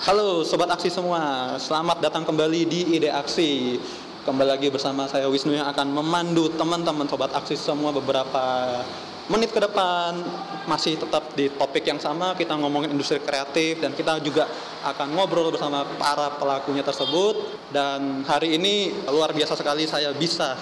[0.00, 3.76] Halo Sobat Aksi semua, selamat datang kembali di Ide Aksi.
[4.24, 8.40] Kembali lagi bersama saya Wisnu yang akan memandu teman-teman Sobat Aksi semua beberapa
[9.28, 10.16] menit ke depan.
[10.64, 14.48] Masih tetap di topik yang sama, kita ngomongin industri kreatif Dan kita juga
[14.88, 17.68] akan ngobrol bersama para pelakunya tersebut.
[17.68, 20.56] Dan hari ini luar biasa sekali saya bisa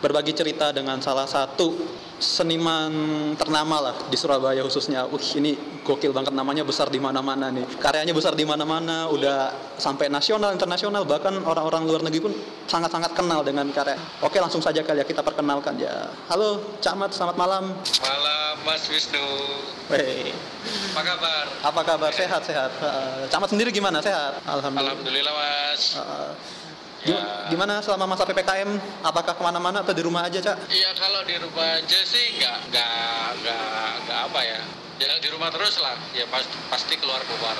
[0.00, 1.76] berbagi cerita dengan salah satu
[2.18, 2.92] seniman
[3.38, 5.06] ternama lah di Surabaya khususnya.
[5.06, 5.54] Uh, ini
[5.86, 7.64] gokil banget namanya besar di mana-mana nih.
[7.78, 12.34] Karyanya besar di mana-mana, udah sampai nasional, internasional, bahkan orang-orang luar negeri pun
[12.66, 13.96] sangat-sangat kenal dengan karya.
[14.20, 16.10] Oke, langsung saja kali ya kita perkenalkan ya.
[16.28, 17.72] Halo, Cak Mat, selamat malam.
[18.02, 19.24] Malam Mas Wisnu.
[19.88, 20.34] Wey.
[20.92, 21.44] Apa kabar?
[21.64, 22.10] Apa kabar?
[22.12, 22.74] Sehat, sehat.
[22.82, 24.04] Uh, Cak Mat sendiri gimana?
[24.04, 24.42] Sehat?
[24.44, 24.92] Alhamdulillah.
[24.92, 25.96] Alhamdulillah, Mas.
[25.96, 26.34] Uh,
[27.06, 27.46] Ya.
[27.46, 28.70] Gimana selama masa PPKM?
[29.06, 30.66] Apakah ke mana-mana atau di rumah aja, Cak?
[30.66, 34.60] Iya, kalau di rumah aja sih nggak, nggak, nggak, nggak apa ya.
[34.98, 35.94] Jangan di rumah terus lah.
[36.10, 37.54] Ya pasti, pasti keluar-keluar.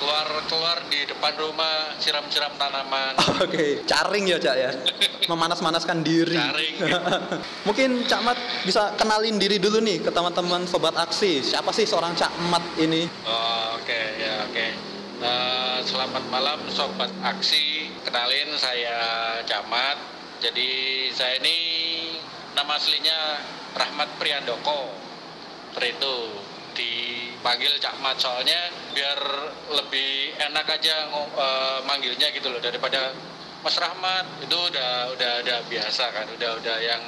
[0.00, 3.14] Keluar-keluar di depan rumah, siram-siram tanaman.
[3.20, 3.70] Oke, okay.
[3.86, 4.70] caring ya, Cak ya?
[5.30, 6.34] Memanas-manaskan diri.
[6.34, 6.74] Caring.
[7.70, 11.46] Mungkin Cak Mat bisa kenalin diri dulu nih ke teman-teman Sobat Aksi.
[11.46, 13.06] Siapa sih seorang Cak Mat ini?
[13.22, 14.04] Oh, oke, okay.
[14.18, 14.50] ya oke.
[14.50, 14.99] Okay.
[15.20, 17.92] Uh, selamat malam Sobat Aksi.
[18.08, 20.00] Kenalin saya Camat.
[20.40, 21.58] Jadi saya ini
[22.56, 23.36] nama aslinya
[23.76, 24.88] Rahmat Priandoko.
[25.76, 26.16] Itu.
[26.72, 29.20] Dipanggil Cakmat soalnya biar
[29.68, 33.12] lebih enak aja uh, manggilnya gitu loh daripada
[33.60, 34.24] Mas Rahmat.
[34.40, 37.02] Itu udah udah udah biasa kan udah udah yang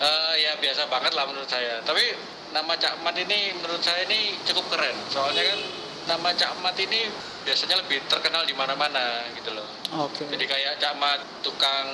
[0.00, 1.84] uh, ya biasa banget lah menurut saya.
[1.84, 2.16] Tapi
[2.56, 4.96] nama Cakmat ini menurut saya ini cukup keren.
[5.12, 5.60] Soalnya kan
[6.16, 7.12] nama Cakmat ini
[7.48, 9.64] biasanya lebih terkenal di mana-mana gitu loh.
[10.04, 10.28] Oke.
[10.28, 10.36] Okay.
[10.36, 11.88] Jadi kayak camat tukang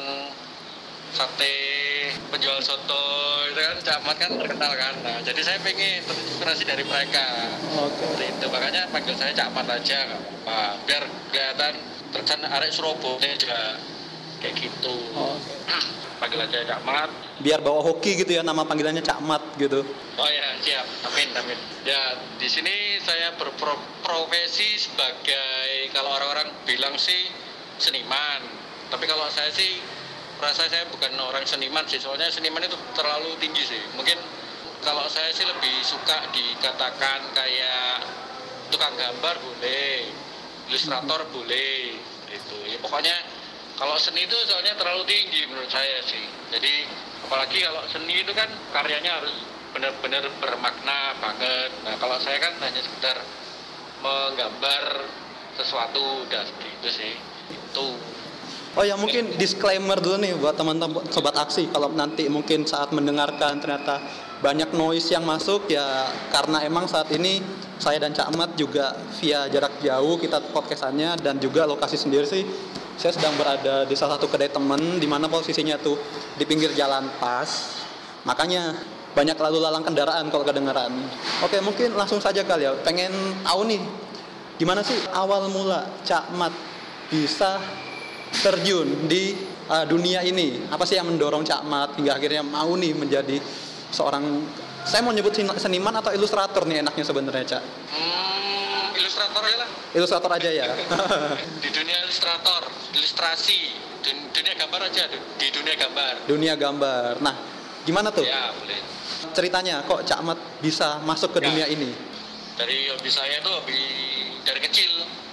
[1.14, 1.54] sate
[2.26, 3.06] penjual soto
[3.46, 8.34] itu kan camat kan terkenal kan nah, jadi saya pengen terinspirasi dari mereka oke okay.
[8.34, 10.58] itu makanya panggil saya camat aja nggak apa
[10.90, 11.74] biar kelihatan
[12.10, 13.78] terkesan arek Surabaya juga
[14.42, 15.33] kayak gitu oh.
[16.24, 17.12] Panggil aja camat
[17.44, 19.82] biar bawa hoki gitu ya nama panggilannya camat gitu.
[20.14, 20.86] Oh ya siap.
[21.10, 21.58] Amin amin.
[21.82, 27.26] Ya di sini saya berprofesi sebagai kalau orang-orang bilang sih
[27.82, 28.40] seniman.
[28.88, 29.82] Tapi kalau saya sih
[30.38, 31.98] merasa saya bukan orang seniman sih.
[31.98, 33.82] Soalnya seniman itu terlalu tinggi sih.
[33.98, 34.16] Mungkin
[34.86, 38.06] kalau saya sih lebih suka dikatakan kayak
[38.70, 40.06] tukang gambar boleh
[40.70, 41.98] ilustrator boleh
[42.32, 43.14] itu ya pokoknya
[43.78, 46.24] kalau seni itu soalnya terlalu tinggi menurut saya sih
[46.54, 46.86] jadi
[47.26, 49.34] apalagi kalau seni itu kan karyanya harus
[49.74, 51.70] benar-benar bermakna banget.
[51.82, 53.18] Nah kalau saya kan hanya sekedar
[53.98, 55.02] menggambar
[55.58, 57.14] sesuatu udah seperti itu sih.
[57.50, 57.98] Itu.
[58.74, 63.62] Oh ya mungkin disclaimer dulu nih buat teman-teman sobat aksi kalau nanti mungkin saat mendengarkan
[63.62, 64.02] ternyata
[64.42, 67.38] banyak noise yang masuk ya karena emang saat ini
[67.78, 72.42] saya dan Cak Ahmad juga via jarak jauh kita podcastannya dan juga lokasi sendiri sih
[72.94, 75.98] saya sedang berada di salah satu kedai temen di mana posisinya tuh
[76.38, 77.48] di pinggir jalan pas
[78.24, 78.74] makanya
[79.14, 80.90] banyak lalu lalang kendaraan kalau kedengaran.
[81.46, 82.74] Oke, mungkin langsung saja kali ya.
[82.82, 83.14] Pengen
[83.46, 83.80] tahu nih,
[84.58, 86.50] gimana sih awal mula Cak Mat
[87.08, 87.62] bisa
[88.42, 89.38] terjun di
[89.70, 90.66] uh, dunia ini?
[90.66, 93.38] Apa sih yang mendorong Cak Mat hingga akhirnya mau nih menjadi
[93.94, 94.42] seorang
[94.84, 97.62] saya mau nyebut seniman atau ilustrator nih enaknya sebenarnya Cak?
[97.94, 98.63] Hmm,
[98.94, 99.68] ilustrator ya lah.
[99.94, 100.64] Ilustrator aja ya.
[101.64, 102.62] di dunia ilustrator,
[102.94, 103.74] ilustrasi,
[104.06, 106.14] dunia gambar aja, di dunia gambar.
[106.26, 107.22] Dunia gambar.
[107.22, 107.34] Nah,
[107.84, 108.24] gimana tuh?
[108.24, 108.94] Ya, boleh
[109.34, 111.50] ceritanya kok Cak Mat bisa masuk ke ya.
[111.50, 111.90] dunia ini?
[112.54, 113.80] Dari hobi saya itu hobi
[114.46, 114.92] dari kecil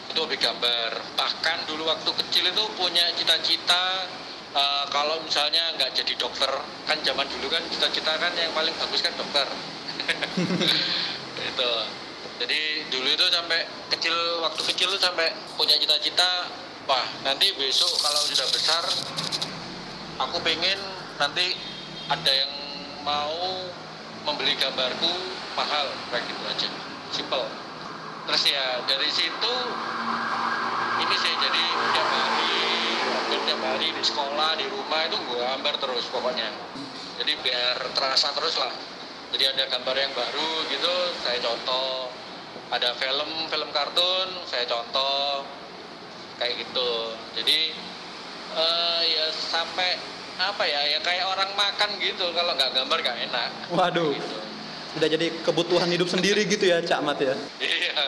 [0.09, 0.97] itu hobi gambar.
[1.15, 4.09] Bahkan dulu waktu kecil itu punya cita-cita
[4.57, 6.49] uh, kalau misalnya nggak jadi dokter
[6.89, 9.45] kan zaman dulu kan cita-cita kan yang paling bagus kan dokter.
[11.53, 11.71] itu.
[12.41, 16.49] Jadi dulu itu sampai kecil waktu kecil itu sampai punya cita-cita
[16.89, 18.81] wah nanti besok kalau sudah besar
[20.17, 20.81] aku pengen
[21.21, 21.53] nanti
[22.09, 22.49] ada yang
[23.05, 23.69] mau
[24.25, 25.13] membeli gambarku
[25.53, 26.69] mahal kayak gitu aja.
[27.13, 27.45] Simple.
[28.25, 29.53] Terus ya dari situ
[30.97, 31.63] ini sih jadi
[31.93, 32.57] tiap hari
[33.05, 36.49] hampir tiap hari di sekolah di rumah itu gue gambar terus pokoknya.
[37.21, 38.73] Jadi biar terasa terus lah.
[39.29, 42.09] Jadi ada gambar yang baru gitu saya contoh
[42.71, 45.43] ada film film kartun saya contoh
[46.39, 46.91] kayak gitu.
[47.35, 47.75] Jadi
[48.55, 49.99] uh, ya sampai
[50.39, 53.49] apa ya ya kayak orang makan gitu kalau nggak gambar nggak enak.
[53.75, 54.15] Waduh.
[54.15, 54.39] Gitu.
[54.91, 57.31] udah jadi kebutuhan hidup sendiri gitu ya Cak Mat ya?
[57.63, 58.03] Iya.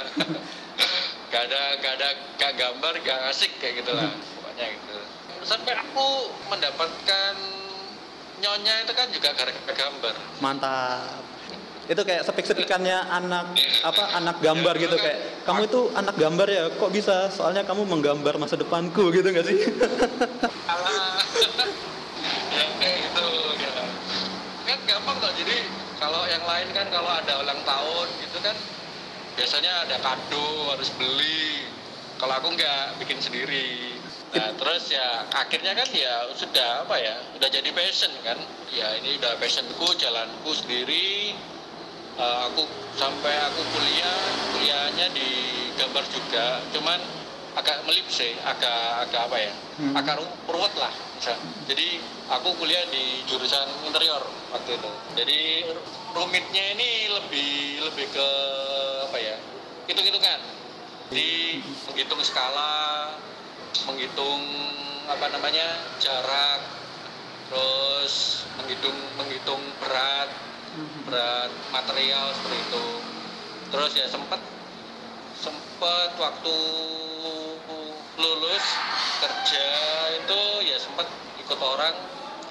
[1.31, 4.97] Gak ada gak ada gak gambar gak asik kayak gitulah pokoknya gitu.
[5.47, 7.33] Sampai aku mendapatkan
[8.43, 10.15] nyonya itu kan juga gara-gara gambar.
[10.43, 11.32] Mantap
[11.83, 16.91] itu kayak sepik-sepikannya anak apa anak gambar gitu kayak kamu itu anak gambar ya kok
[16.95, 17.27] bisa?
[17.27, 19.59] Soalnya kamu menggambar masa depanku gitu nggak sih?
[20.71, 21.19] Alah.
[22.55, 23.27] ya kayak gitu
[24.63, 25.57] kan gampang kok jadi
[25.99, 28.55] kalau yang lain kan kalau ada ulang tahun gitu kan
[29.35, 31.67] biasanya ada kado harus beli.
[32.15, 33.99] Kalau aku nggak bikin sendiri.
[34.31, 38.39] Nah terus ya akhirnya kan ya sudah apa ya udah jadi passion kan.
[38.71, 41.35] Ya ini udah passionku jalanku sendiri
[42.13, 44.17] Eh, aku sampai aku kuliah
[44.53, 45.29] kuliahnya di
[45.73, 46.61] gambar juga.
[46.69, 47.01] Cuman
[47.57, 49.53] agak melip sih agak agak apa ya?
[49.73, 49.93] Hmm.
[49.97, 51.33] agak ru- ruwet lah bisa.
[51.65, 51.97] Jadi
[52.29, 54.21] aku kuliah di jurusan interior
[54.53, 54.91] waktu itu.
[55.17, 55.39] Jadi
[55.73, 58.27] ru- rumitnya ini lebih lebih ke
[59.09, 59.35] apa ya?
[59.89, 60.39] Hitung hitungan
[61.11, 63.13] jadi menghitung skala
[63.85, 64.41] menghitung
[65.09, 65.81] apa namanya?
[65.97, 66.61] Jarak
[67.49, 70.29] terus menghitung menghitung berat
[71.07, 72.85] berat material seperti itu.
[73.73, 74.41] Terus ya sempat
[75.37, 76.57] sempat waktu
[78.13, 78.65] lulus
[79.19, 79.67] kerja
[80.21, 81.07] itu ya sempat
[81.41, 81.95] ikut orang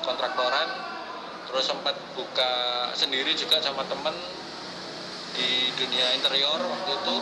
[0.03, 0.69] kontraktoran.
[1.51, 2.53] Terus sempat buka
[2.97, 4.17] sendiri juga sama temen
[5.37, 7.17] di dunia interior waktu itu.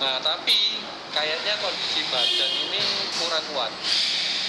[0.00, 0.80] Nah tapi
[1.12, 2.82] kayaknya kondisi badan ini
[3.18, 3.72] kurang kuat.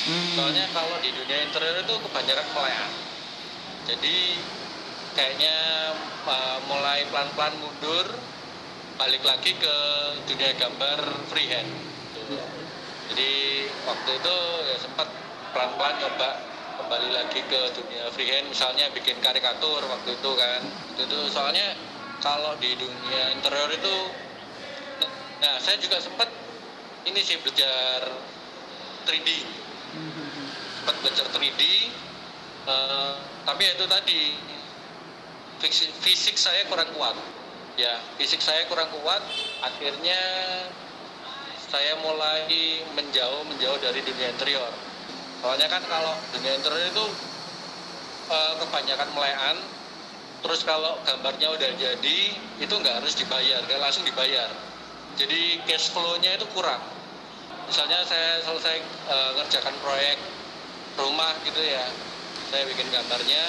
[0.09, 0.31] Hmm.
[0.33, 2.91] soalnya kalau di dunia interior itu kebanyakan melean
[3.83, 4.17] jadi
[5.15, 5.55] kayaknya
[6.27, 8.07] uh, mulai pelan-pelan mundur
[8.99, 9.75] balik lagi ke
[10.27, 10.99] dunia gambar
[11.31, 11.71] freehand.
[13.09, 13.33] Jadi
[13.87, 14.37] waktu itu
[14.69, 15.07] ya sempat
[15.55, 16.29] pelan-pelan coba
[16.79, 20.61] kembali lagi ke dunia freehand misalnya bikin karikatur waktu itu kan.
[20.65, 21.73] Waktu itu soalnya
[22.19, 23.97] kalau di dunia interior itu
[25.39, 26.27] nah saya juga sempat
[27.07, 28.11] ini sih belajar
[29.07, 29.29] 3D
[30.83, 31.61] sempat belajar 3D
[32.67, 33.13] eh,
[33.47, 34.21] tapi itu tadi
[35.59, 37.15] fisik, saya kurang kuat.
[37.75, 39.19] Ya fisik saya kurang kuat.
[39.63, 40.19] Akhirnya
[41.69, 42.47] saya mulai
[42.95, 44.71] menjauh menjauh dari dunia interior.
[45.39, 47.05] Soalnya kan kalau dunia interior itu
[48.31, 49.57] eh, kebanyakan melean
[50.39, 52.19] terus kalau gambarnya udah jadi
[52.63, 54.49] itu nggak harus dibayar nggak langsung dibayar.
[55.19, 56.79] Jadi cash flow-nya itu kurang.
[57.67, 58.77] Misalnya saya selesai
[59.11, 60.17] eh, ngerjakan proyek
[60.95, 61.85] rumah gitu ya.
[62.49, 63.43] Saya bikin gambarnya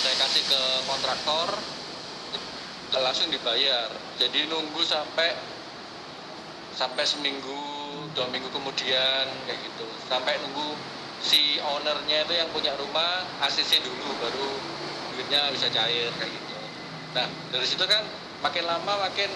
[0.00, 1.48] saya kasih ke kontraktor
[3.04, 3.92] langsung dibayar.
[4.16, 5.36] Jadi nunggu sampai
[6.72, 7.60] sampai seminggu
[8.16, 9.84] dua minggu kemudian kayak gitu.
[10.08, 10.72] Sampai nunggu
[11.20, 14.48] si ownernya itu yang punya rumah ACC dulu baru
[15.12, 16.56] duitnya bisa cair kayak gitu.
[17.12, 18.00] Nah dari situ kan
[18.40, 19.28] makin lama makin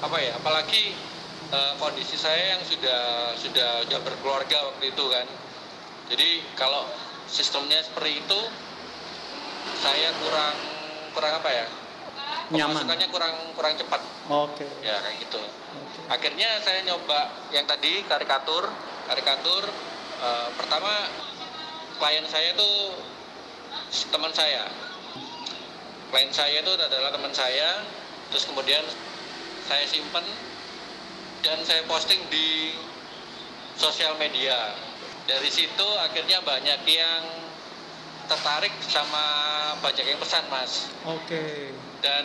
[0.00, 0.96] apa ya apalagi
[1.52, 5.28] eh, kondisi saya yang sudah sudah sudah berkeluarga waktu itu kan.
[6.08, 6.88] Jadi kalau
[7.28, 8.40] sistemnya seperti itu
[9.80, 10.54] saya kurang
[11.14, 11.66] kurang apa ya?
[12.48, 12.80] Nyaman.
[12.80, 14.00] pemasukannya kurang kurang cepat.
[14.28, 14.64] Oke.
[14.80, 15.40] Ya kayak gitu.
[15.40, 16.00] Oke.
[16.08, 18.68] akhirnya saya nyoba yang tadi karikatur.
[19.08, 19.64] Karikatur
[20.20, 21.08] eh, pertama
[22.00, 22.70] klien saya itu
[24.08, 24.68] teman saya.
[26.08, 27.84] Klien saya itu adalah teman saya.
[28.32, 28.84] Terus kemudian
[29.68, 30.24] saya simpen
[31.44, 32.72] dan saya posting di
[33.76, 34.72] sosial media.
[35.28, 37.47] Dari situ akhirnya banyak yang
[38.28, 39.24] tertarik sama
[39.80, 41.72] banyak yang pesan mas oke
[42.04, 42.24] dan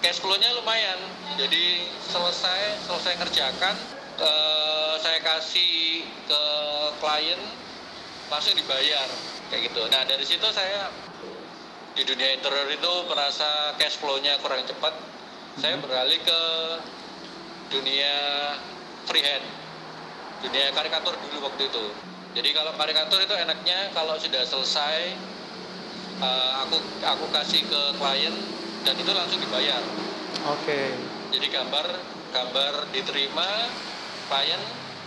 [0.00, 0.96] cash flow-nya lumayan.
[1.36, 3.76] Jadi selesai selesai ngerjakan
[4.20, 6.42] eh, saya kasih ke
[7.00, 7.40] klien
[8.32, 9.08] langsung dibayar
[9.52, 9.82] kayak gitu.
[9.92, 10.88] Nah dari situ saya
[11.94, 14.96] di dunia interior itu merasa cash flow-nya kurang cepat.
[15.60, 16.40] Saya beralih ke
[17.68, 18.14] dunia
[19.04, 19.44] freehand,
[20.40, 21.84] dunia karikatur dulu waktu itu.
[22.30, 25.18] Jadi kalau karikatur itu enaknya kalau sudah selesai
[26.20, 28.34] eh, aku aku kasih ke klien
[28.84, 29.82] dan itu langsung dibayar.
[30.48, 30.80] oke
[31.30, 31.86] Jadi gambar
[32.30, 33.48] gambar diterima
[34.30, 34.62] klien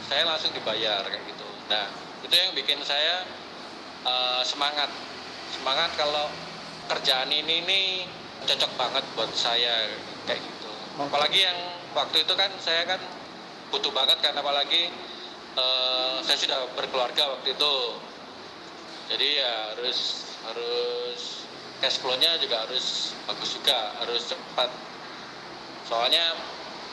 [0.09, 1.47] saya langsung dibayar kayak gitu.
[1.71, 1.87] Nah
[2.25, 3.23] itu yang bikin saya
[4.03, 4.89] eh, semangat
[5.53, 6.27] semangat kalau
[6.89, 7.87] kerjaan ini nih
[8.43, 9.87] cocok banget buat saya
[10.27, 10.71] kayak gitu.
[10.99, 11.07] Oke.
[11.07, 11.57] Apalagi yang
[11.95, 12.99] waktu itu kan saya kan
[13.71, 14.91] butuh banget kan apalagi
[15.55, 17.75] eh, saya sudah berkeluarga waktu itu.
[19.03, 21.47] Jadi ya harus harus
[21.79, 24.69] cash flow-nya juga harus bagus juga, harus cepat.
[25.83, 26.35] Soalnya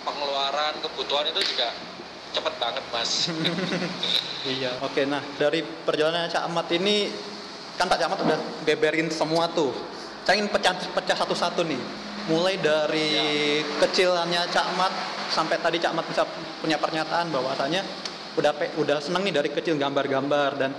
[0.02, 1.70] pengeluaran kebutuhan itu juga
[2.30, 3.10] cepet banget mas.
[4.40, 4.72] Iya.
[4.80, 7.12] Oke, nah dari perjalanan Cak Ahmad ini
[7.76, 9.68] kan Pak Cak Ahmad udah beberin semua tuh.
[10.24, 11.76] Saya ingin pecah pecah satu-satu nih.
[12.24, 13.08] Mulai dari
[13.76, 14.88] kecilannya Cak Ahmad
[15.28, 16.24] sampai tadi Cak Ahmad bisa
[16.64, 17.84] punya pernyataan bahwasanya
[18.40, 20.72] udah pe- udah seneng nih dari kecil gambar-gambar dan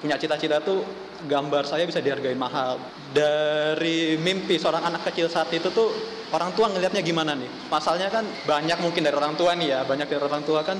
[0.00, 0.80] punya cita-cita tuh
[1.26, 2.78] gambar saya bisa dihargai mahal.
[3.14, 5.90] Dari mimpi seorang anak kecil saat itu tuh
[6.30, 7.48] orang tua ngelihatnya gimana nih?
[7.70, 10.78] Pasalnya kan banyak mungkin dari orang tua nih ya, banyak dari orang tua kan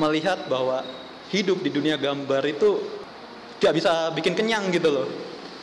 [0.00, 0.82] melihat bahwa
[1.30, 2.82] hidup di dunia gambar itu
[3.58, 5.08] tidak bisa bikin kenyang gitu loh.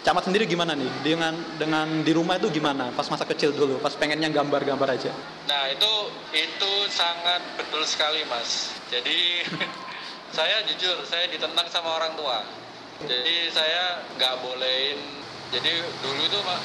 [0.02, 3.94] Camat sendiri gimana nih dengan dengan di rumah itu gimana pas masa kecil dulu pas
[3.94, 5.14] pengennya gambar-gambar aja
[5.46, 5.94] Nah itu
[6.34, 8.74] itu sangat betul sekali mas.
[8.90, 9.46] Jadi
[10.38, 12.42] saya jujur saya ditentang sama orang tua.
[13.08, 15.00] Jadi saya nggak bolehin.
[15.52, 16.60] Jadi dulu itu pak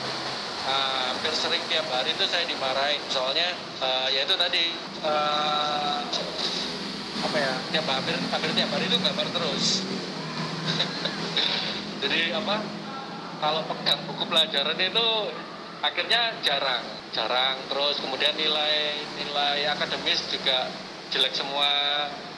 [0.69, 3.00] uh, hampir sering tiap hari itu saya dimarahin.
[3.09, 3.49] Soalnya
[3.81, 4.64] uh, ya itu tadi
[5.02, 6.00] uh,
[7.26, 9.64] apa ya tiap hampir hampir tiap hari itu gambar terus.
[12.05, 12.61] Jadi apa
[13.40, 15.09] kalau pegang buku pelajaran itu
[15.85, 20.73] akhirnya jarang jarang terus kemudian nilai nilai akademis juga
[21.12, 21.69] jelek semua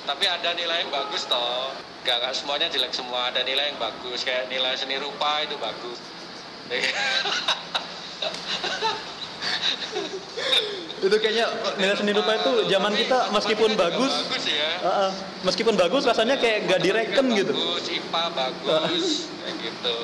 [0.09, 1.69] tapi ada nilai yang bagus toh.
[2.09, 3.29] Gak, gak semuanya jelek semua.
[3.29, 4.25] Ada nilai yang bagus.
[4.25, 6.01] Kayak nilai seni rupa itu bagus.
[10.99, 11.47] Itu kayaknya
[11.79, 14.71] nilai seni rupa itu zaman Tapi- kita meskipun bagus bagus ya.
[14.83, 15.11] uh, uh,
[15.47, 17.55] meskipun bagus rasanya kayak gak direken gitu.
[17.55, 19.99] bagus IPA bagus kayak gitu.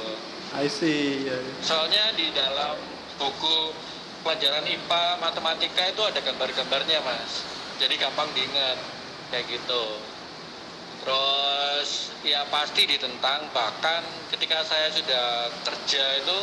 [0.55, 1.53] I see ya, ya.
[1.67, 2.79] soalnya di dalam
[3.19, 3.75] buku
[4.23, 7.43] pelajaran IPA matematika itu ada gambar-gambarnya mas.
[7.83, 8.79] Jadi gampang diingat
[9.35, 9.85] kayak gitu.
[11.03, 13.51] Terus ya pasti ditentang.
[13.51, 16.39] Bahkan ketika saya sudah kerja itu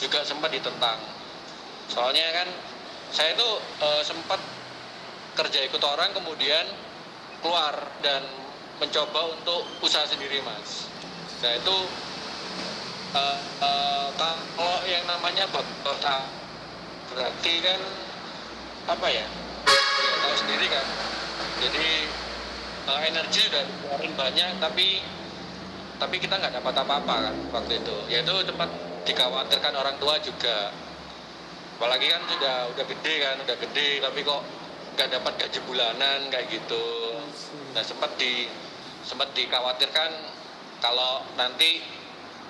[0.00, 0.96] juga sempat ditentang.
[1.92, 2.48] Soalnya kan
[3.12, 3.48] saya itu
[3.84, 4.40] eh, sempat
[5.36, 6.64] kerja ikut orang kemudian
[7.44, 8.24] keluar dan
[8.80, 10.88] mencoba untuk usaha sendiri mas.
[11.44, 11.76] Nah itu
[13.20, 16.24] eh, eh, kalau yang namanya bapak
[17.12, 17.80] berarti kan
[18.88, 19.28] apa ya?
[19.68, 20.86] Ya tahu sendiri kan
[21.62, 21.88] jadi
[22.90, 24.98] eh, energi udah dikeluarin banyak tapi
[26.02, 27.96] tapi kita nggak dapat apa-apa kan waktu itu.
[28.10, 28.66] Yaitu tempat
[29.06, 30.74] dikhawatirkan orang tua juga.
[31.78, 34.42] Apalagi kan sudah udah gede kan udah gede tapi kok
[34.98, 36.86] nggak dapat gaji bulanan kayak gitu.
[37.74, 38.50] Nah sempat di
[39.06, 40.10] sempat dikhawatirkan
[40.82, 41.82] kalau nanti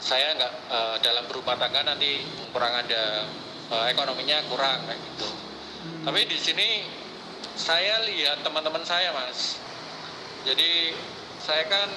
[0.00, 2.24] saya nggak eh, dalam berumah tangga nanti
[2.56, 3.28] kurang ada
[3.68, 5.28] eh, ekonominya kurang kayak gitu.
[6.08, 6.68] Tapi di sini
[7.56, 9.60] saya lihat teman-teman saya mas.
[10.48, 10.96] Jadi
[11.42, 11.88] saya kan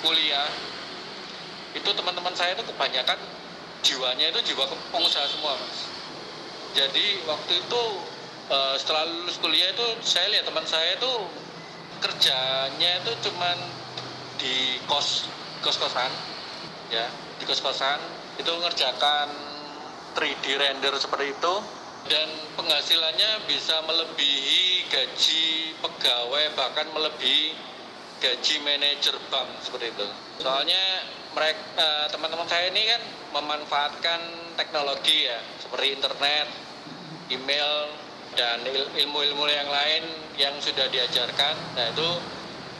[0.00, 0.48] kuliah.
[1.76, 3.20] Itu teman-teman saya itu kebanyakan
[3.84, 5.78] jiwanya itu jiwa pengusaha semua mas.
[6.72, 7.82] Jadi waktu itu
[8.52, 11.12] eh, setelah lulus kuliah itu saya lihat teman saya itu
[12.00, 13.56] kerjanya itu cuman
[14.40, 15.28] di kos
[15.60, 16.12] kos kosan
[16.88, 17.04] ya.
[17.36, 18.00] Di kos kosan
[18.40, 19.28] itu ngerjakan
[20.16, 21.54] 3D render seperti itu
[22.06, 27.54] dan penghasilannya bisa melebihi gaji pegawai bahkan melebihi
[28.22, 30.06] gaji manajer bank seperti itu.
[30.40, 31.04] Soalnya
[31.36, 33.02] mereka teman-teman saya ini kan
[33.36, 34.20] memanfaatkan
[34.56, 36.48] teknologi ya seperti internet,
[37.28, 37.92] email
[38.36, 40.04] dan il- ilmu-ilmu yang lain
[40.40, 41.54] yang sudah diajarkan.
[41.76, 42.08] Nah itu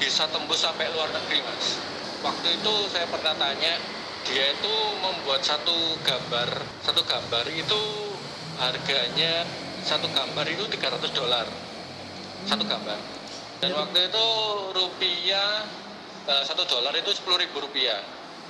[0.01, 1.77] bisa tembus sampai luar negeri mas.
[2.25, 3.77] Waktu itu saya pernah tanya
[4.27, 6.49] dia itu membuat satu gambar
[6.83, 8.06] satu gambar itu
[8.61, 9.45] harganya
[9.85, 11.47] satu gambar itu 300 dolar.
[12.47, 12.99] Satu gambar.
[13.63, 14.27] Dan waktu itu
[14.77, 15.65] rupiah
[16.29, 18.01] eh, satu dolar itu sepuluh ribu rupiah.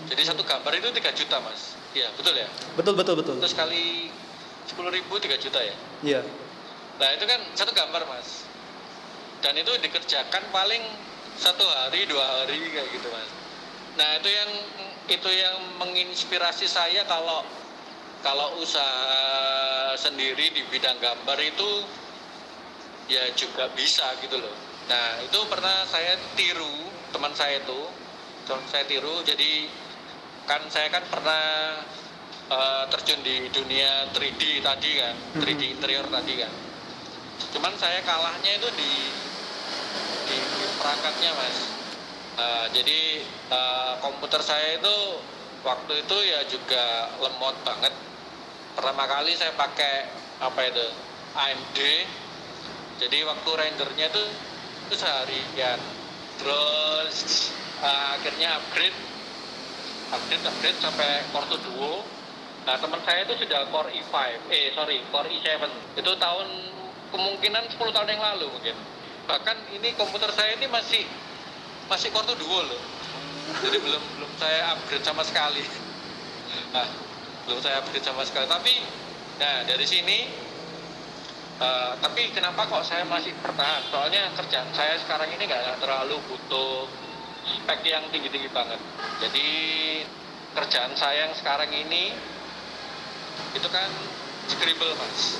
[0.06, 1.72] Jadi satu gambar itu 3 juta mas.
[1.96, 2.48] Iya betul ya?
[2.76, 3.34] Betul betul betul.
[3.40, 4.12] Terus kali
[4.68, 5.76] sepuluh ribu 3 juta ya?
[6.04, 6.20] Iya.
[7.00, 8.44] Nah itu kan satu gambar mas.
[9.40, 10.82] Dan itu dikerjakan paling
[11.36, 13.28] satu hari dua hari kayak gitu mas.
[13.96, 14.50] Nah itu yang
[15.06, 17.44] itu yang menginspirasi saya kalau
[18.26, 21.86] kalau usaha sendiri di bidang gambar itu
[23.06, 24.50] ya juga bisa gitu loh.
[24.90, 27.86] Nah itu pernah saya tiru teman saya itu
[28.50, 29.70] teman saya tiru jadi
[30.50, 31.78] kan saya kan pernah
[32.50, 36.50] eh, terjun di dunia 3D tadi kan 3D interior tadi kan.
[37.54, 38.92] Cuman saya kalahnya itu di
[40.26, 41.58] di, di perangkatnya mas.
[42.42, 43.00] Eh, jadi
[43.54, 45.22] eh, komputer saya itu
[45.62, 47.94] waktu itu ya juga lemot banget
[48.76, 50.04] pertama kali saya pakai
[50.44, 50.86] apa itu
[51.32, 51.78] AMD
[52.96, 54.24] jadi waktu rendernya itu
[54.88, 55.80] itu seharian.
[56.40, 57.16] Terus
[57.84, 58.96] eh, akhirnya upgrade.
[60.06, 62.00] Upgrade upgrade sampai Core 2 Duo.
[62.64, 64.14] Nah teman saya itu sudah Core i5
[64.48, 65.48] eh sorry Core i7
[65.98, 66.48] itu tahun
[67.12, 68.76] kemungkinan 10 tahun yang lalu mungkin.
[69.28, 71.04] Bahkan ini komputer saya ini masih
[71.92, 72.82] masih Core 2 Duo loh.
[73.60, 75.62] Jadi belum belum saya upgrade sama sekali.
[76.72, 77.05] Nah
[77.46, 78.50] belum saya upgrade sama sekali.
[78.50, 78.74] Tapi
[79.36, 80.18] nah dari sini
[81.62, 83.86] eh, tapi kenapa kok saya masih bertahan?
[83.88, 86.90] Soalnya kerjaan saya sekarang ini nggak terlalu butuh
[87.46, 88.82] spek yang tinggi-tinggi banget.
[89.22, 89.48] Jadi
[90.58, 92.10] kerjaan saya yang sekarang ini
[93.54, 93.88] itu kan
[94.50, 95.38] scribble mas.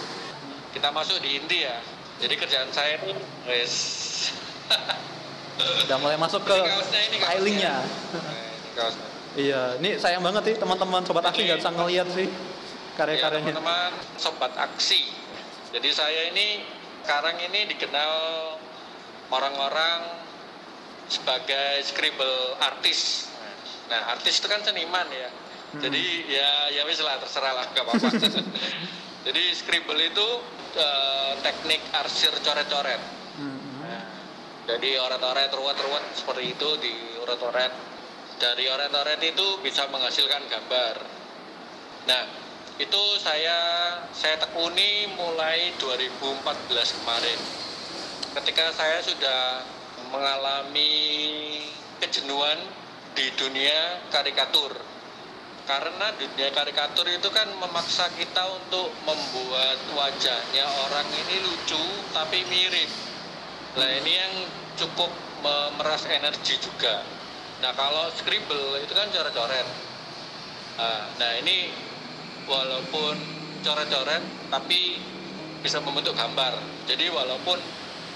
[0.70, 1.82] Kita masuk di inti ya.
[2.22, 3.12] Jadi kerjaan saya itu
[3.48, 3.74] wes.
[5.88, 6.56] Udah mulai masuk ke
[7.16, 7.80] stylingnya.
[7.82, 9.08] Ini kaosnya.
[9.36, 12.28] Iya, ini sayang banget sih teman-teman sobat aksi nggak bisa ngeliat sih
[12.96, 13.52] Ya, karya-karyanya.
[13.52, 15.04] teman-teman sobat aksi.
[15.76, 16.64] Jadi saya ini
[17.04, 18.12] sekarang ini dikenal
[19.28, 20.24] orang-orang
[21.12, 23.28] sebagai scribble artis.
[23.92, 25.28] Nah, artis itu kan seniman ya.
[25.28, 25.80] Hmm.
[25.84, 28.08] Jadi ya ya wis lah terserah lah gak apa-apa.
[29.28, 30.28] Jadi scribble itu
[30.80, 33.02] eh, teknik arsir coret-coret.
[33.36, 33.60] Hmm.
[33.84, 34.02] Nah,
[34.66, 37.95] jadi oret-oret ruwet-ruwet seperti itu di oret-oret.
[38.36, 40.96] Dari oret-oret itu bisa menghasilkan gambar.
[42.04, 42.22] Nah,
[42.76, 43.56] itu saya
[44.12, 47.40] saya tekuni mulai 2014 kemarin.
[48.36, 49.64] Ketika saya sudah
[50.12, 50.92] mengalami
[52.04, 52.60] kejenuhan
[53.16, 54.76] di dunia karikatur.
[55.66, 61.80] Karena dunia karikatur itu kan memaksa kita untuk membuat wajahnya orang ini lucu
[62.14, 62.86] tapi mirip.
[63.74, 64.34] Nah ini yang
[64.78, 65.10] cukup
[65.42, 67.15] memeras energi juga.
[67.64, 69.66] Nah kalau scribble itu kan coret-coret.
[70.76, 71.72] Ah, Nah ini
[72.44, 73.16] walaupun
[73.64, 74.22] coret-coret
[74.52, 75.00] tapi
[75.64, 76.52] bisa membentuk gambar.
[76.84, 77.56] Jadi walaupun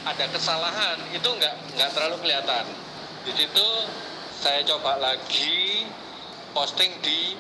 [0.05, 2.65] ada kesalahan itu nggak nggak terlalu kelihatan.
[3.25, 3.69] Di situ
[4.41, 5.85] saya coba lagi
[6.53, 7.37] posting di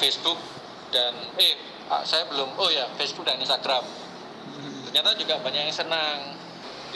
[0.00, 0.40] Facebook
[0.88, 1.56] dan eh
[1.92, 3.84] ah, saya belum oh ya Facebook dan Instagram.
[4.88, 6.32] Ternyata juga banyak yang senang.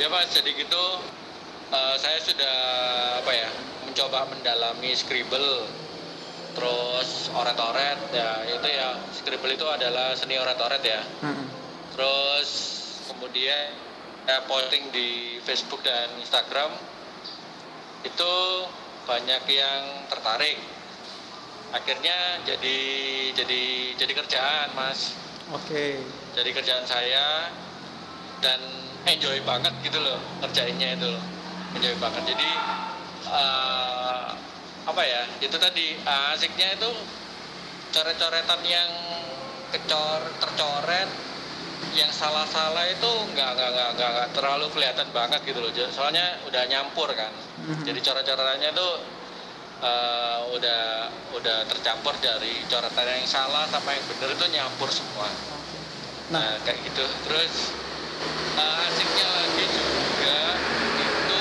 [0.01, 0.85] Ya mas jadi gitu
[1.77, 2.57] eh, saya sudah
[3.21, 3.51] apa ya
[3.91, 5.67] mencoba mendalami scribble
[6.55, 11.03] terus oret-oret ya itu ya scribble itu adalah seni oret-oret ya.
[11.27, 11.47] Hmm.
[11.91, 12.51] terus
[13.11, 13.75] kemudian
[14.31, 16.71] saya posting di Facebook dan Instagram
[18.07, 18.35] itu
[19.11, 20.55] banyak yang tertarik.
[21.75, 22.79] Akhirnya jadi
[23.35, 23.63] jadi
[23.99, 25.19] jadi kerjaan mas.
[25.51, 25.99] Oke.
[26.31, 27.51] jadi kerjaan saya
[28.39, 28.63] dan
[29.03, 31.23] enjoy banget gitu loh kerjainnya itu loh.
[31.75, 32.23] Enjoy banget.
[32.31, 32.51] Jadi
[33.31, 34.29] eh,
[34.87, 36.91] apa ya itu tadi eh, asiknya itu
[37.95, 38.91] coret-coretan yang
[39.71, 41.11] kecor tercoret
[41.95, 47.11] yang salah-salah itu nggak nggak nggak nggak terlalu kelihatan banget gitu loh soalnya udah nyampur
[47.15, 47.85] kan Mhm.
[47.85, 48.89] jadi coret-coretannya itu
[49.81, 50.83] eh, udah
[51.35, 55.29] udah tercampur dari coretan yang salah sama yang bener itu nyampur semua
[56.31, 57.03] Nah, Nah, kayak gitu.
[57.27, 57.75] Terus
[58.55, 60.39] uh, asiknya lagi juga
[61.03, 61.41] itu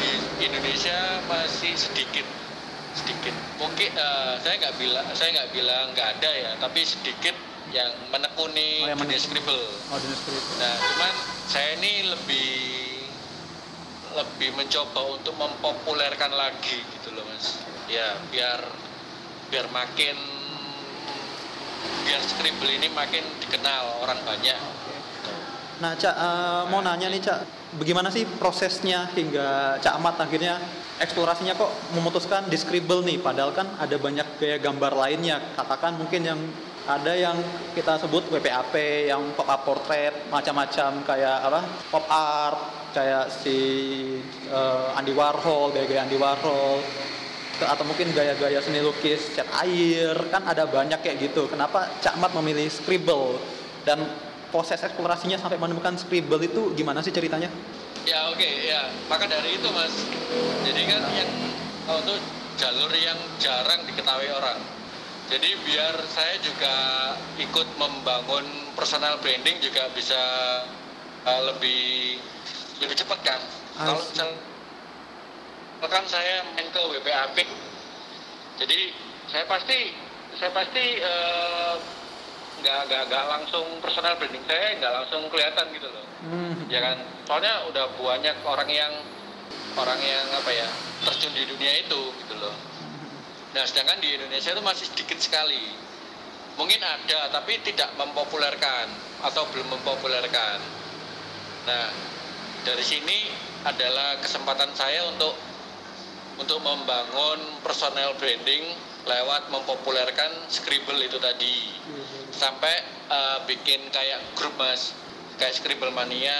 [0.00, 2.26] di Indonesia masih sedikit
[2.90, 3.34] sedikit.
[3.60, 7.36] Mungkin uh, saya nggak bilang saya nggak bilang nggak ada ya, tapi sedikit
[7.70, 9.62] yang menekuni Oh, yang dunia scribble.
[9.94, 9.98] oh.
[10.58, 11.14] Nah, cuman
[11.46, 12.50] saya ini lebih
[14.10, 17.62] lebih mencoba untuk mempopulerkan lagi gitu loh, Mas.
[17.86, 18.58] Ya, biar
[19.54, 20.18] biar makin
[22.02, 24.58] biar scribble ini makin dikenal orang banyak.
[25.78, 27.40] Nah, Cak, eh, mau nanya nih, Cak,
[27.78, 30.58] bagaimana sih prosesnya hingga Cak Ahmad akhirnya
[30.98, 36.40] eksplorasinya kok memutuskan di nih, padahal kan ada banyak gaya gambar lainnya, katakan mungkin yang
[36.88, 37.36] ada yang
[37.76, 38.74] kita sebut WPAP,
[39.08, 41.60] yang pop up portrait, macam-macam kayak apa,
[41.92, 42.60] pop art,
[42.92, 43.58] kayak si
[44.50, 46.82] eh, Andy Warhol, gaya-gaya Andy Warhol,
[47.60, 51.44] atau mungkin gaya-gaya seni lukis cat air kan ada banyak kayak gitu.
[51.48, 53.36] Kenapa Cak Mat memilih scribble?
[53.84, 54.04] Dan
[54.50, 57.48] proses eksplorasinya sampai menemukan scribble itu gimana sih ceritanya
[58.08, 59.92] Ya oke ya, maka dari itu mas.
[60.64, 61.28] Jadi kan yang
[61.84, 62.16] kalau itu
[62.56, 64.56] jalur yang jarang diketahui orang.
[65.28, 66.74] Jadi biar saya juga
[67.36, 70.18] ikut membangun personal branding juga bisa
[71.28, 72.16] uh, lebih
[72.80, 73.40] lebih cepat kan.
[73.76, 74.16] Kalau see.
[74.16, 74.30] misal
[75.80, 77.40] kan saya main ke WPAP,
[78.60, 78.80] jadi
[79.32, 79.96] saya pasti
[80.36, 81.74] saya pasti eh,
[82.60, 86.04] nggak nggak nggak langsung personal branding saya nggak langsung kelihatan gitu loh.
[86.20, 86.68] Hmm.
[86.68, 86.96] ya kan?
[87.24, 88.92] Soalnya udah banyak orang yang
[89.78, 90.68] orang yang apa ya
[91.08, 92.54] terjun di dunia itu gitu loh.
[93.56, 95.74] Nah sedangkan di Indonesia itu masih sedikit sekali.
[96.58, 98.86] Mungkin ada tapi tidak mempopulerkan
[99.24, 100.58] atau belum mempopulerkan.
[101.66, 101.86] Nah
[102.62, 103.32] dari sini
[103.64, 105.32] adalah kesempatan saya untuk
[106.40, 108.72] untuk membangun personal branding
[109.10, 111.74] lewat mempopulerkan scribble itu tadi.
[112.30, 112.74] Sampai
[113.10, 114.94] eh, bikin kayak grup mas.
[115.40, 116.36] Kayak scribble mania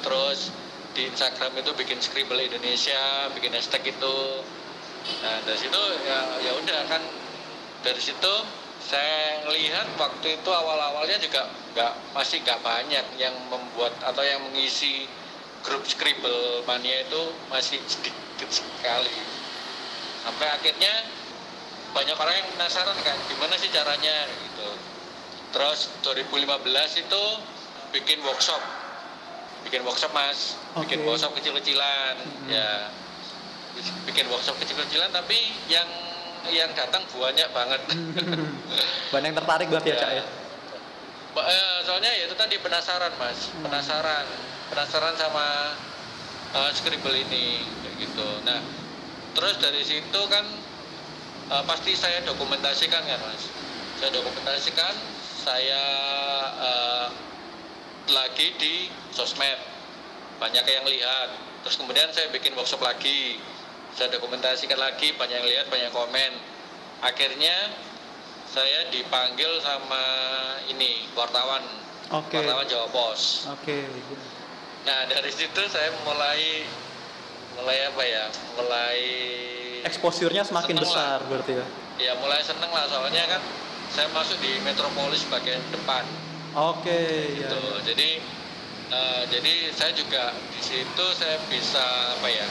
[0.00, 0.54] terus
[0.94, 4.16] di Instagram itu bikin scribble Indonesia bikin hashtag itu.
[5.20, 7.02] Nah dari situ ya ya udah kan.
[7.84, 8.34] Dari situ
[8.80, 15.04] saya lihat waktu itu awal-awalnya juga nggak masih nggak banyak yang membuat atau yang mengisi
[15.64, 19.18] grup scribble mania itu masih sedikit sekali.
[20.24, 21.04] Sampai akhirnya
[21.94, 24.68] banyak orang yang penasaran kan gimana sih caranya gitu.
[25.54, 27.22] Terus 2015 itu
[27.94, 28.58] bikin workshop.
[29.62, 30.58] Bikin workshop mas.
[30.82, 31.14] Bikin Oke.
[31.14, 32.18] workshop kecil-kecilan
[32.50, 32.90] ya.
[34.10, 35.38] Bikin workshop kecil-kecilan tapi
[35.70, 35.86] yang
[36.50, 37.80] yang datang banyak banget.
[39.14, 40.24] Banyak yang tertarik berarti ya, ya.
[41.32, 43.48] Ba- eh, soalnya ya itu tadi penasaran mas.
[43.48, 43.64] Hmm.
[43.64, 44.26] penasaran.
[44.68, 45.72] Penasaran sama
[46.52, 48.28] eh, scribble ini kayak gitu.
[48.44, 48.60] Nah
[49.34, 50.44] terus dari situ kan
[51.50, 53.50] eh, pasti saya dokumentasikan kan mas.
[54.00, 54.94] Saya dokumentasikan
[55.44, 55.84] saya
[56.60, 57.06] eh,
[58.12, 58.74] lagi di
[59.12, 59.58] sosmed.
[60.40, 61.28] Banyak yang lihat.
[61.64, 63.40] Terus kemudian saya bikin workshop lagi.
[63.94, 66.32] Saya dokumentasikan lagi banyak yang lihat banyak komen.
[67.00, 67.72] Akhirnya
[68.50, 70.04] saya dipanggil sama
[70.68, 71.62] ini wartawan.
[72.12, 72.42] Oke.
[72.42, 73.48] Wartawan Jawa Pos.
[73.48, 73.88] Oke.
[74.84, 76.66] Nah dari situ saya mulai
[77.56, 78.24] mulai apa ya?
[78.60, 79.00] Mulai
[79.84, 81.66] exposure-nya semakin Seneng besar berarti ya?
[82.00, 82.88] Ya mulai seneng lah.
[82.90, 83.42] Soalnya kan
[83.92, 86.02] saya masuk di metropolis bagian depan.
[86.54, 87.58] Oke ya, gitu.
[87.58, 87.82] ya.
[87.82, 88.10] jadi
[88.90, 91.82] eh, jadi saya juga di situ saya bisa
[92.14, 92.48] apa ya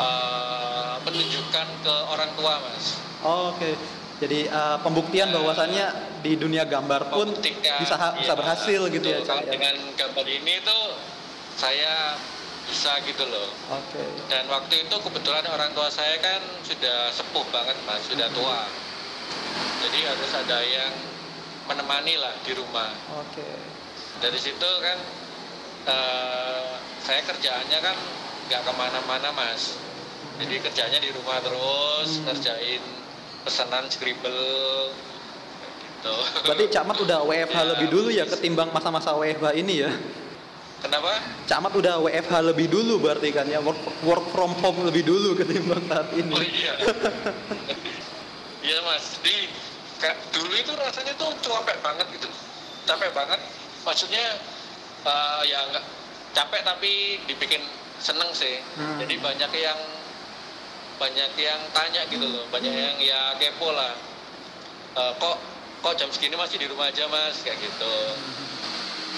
[0.00, 2.96] eh, menunjukkan ke orang tua mas.
[3.22, 3.78] Oke,
[4.22, 5.86] jadi uh, pembuktian bahwasannya
[6.22, 9.18] di dunia gambar pun bisa ha- bisa iya, berhasil gitu ya.
[9.26, 9.50] Kalau ya?
[9.50, 10.94] dengan gambar ini tuh
[11.58, 12.14] saya
[12.72, 13.52] bisa gitu loh.
[13.68, 18.64] Oke, dan waktu itu kebetulan orang tua saya kan sudah sepuh banget mas sudah tua.
[19.84, 20.92] Jadi harus ada yang
[21.68, 22.88] menemani lah di rumah.
[23.20, 23.44] Oke,
[24.18, 24.98] dari situ kan
[25.84, 26.64] eh,
[26.98, 27.96] saya kerjaannya kan
[28.48, 29.76] nggak ke mana-mana mas.
[30.40, 32.32] Jadi kerjanya di rumah terus Hmm.
[32.32, 32.82] ngerjain
[33.44, 34.96] pesanan scribble
[36.00, 36.14] gitu.
[36.42, 39.92] Berarti Cak Mat udah WFH Ya, lebih dulu ya ketimbang masa-masa WFH ini ya?
[40.82, 45.06] Kenapa Cak Mat udah WFH lebih dulu berarti kan ya work, work from home lebih
[45.06, 46.34] dulu ketimbang saat ini.
[46.34, 46.74] Oh iya.
[48.62, 49.50] Iya mas, di
[49.98, 52.30] kayak dulu itu rasanya tuh capek banget gitu,
[52.86, 53.42] capek banget.
[53.82, 54.38] Maksudnya
[55.02, 55.84] eh, ya nggak
[56.30, 57.62] capek tapi dibikin
[57.98, 58.62] seneng sih.
[58.78, 59.02] Hmm.
[59.02, 59.80] Jadi banyak yang
[61.02, 63.98] banyak yang tanya gitu loh, banyak yang ya kepo lah.
[64.94, 65.36] Eh, kok
[65.82, 67.94] kok jam segini masih di rumah aja mas kayak gitu.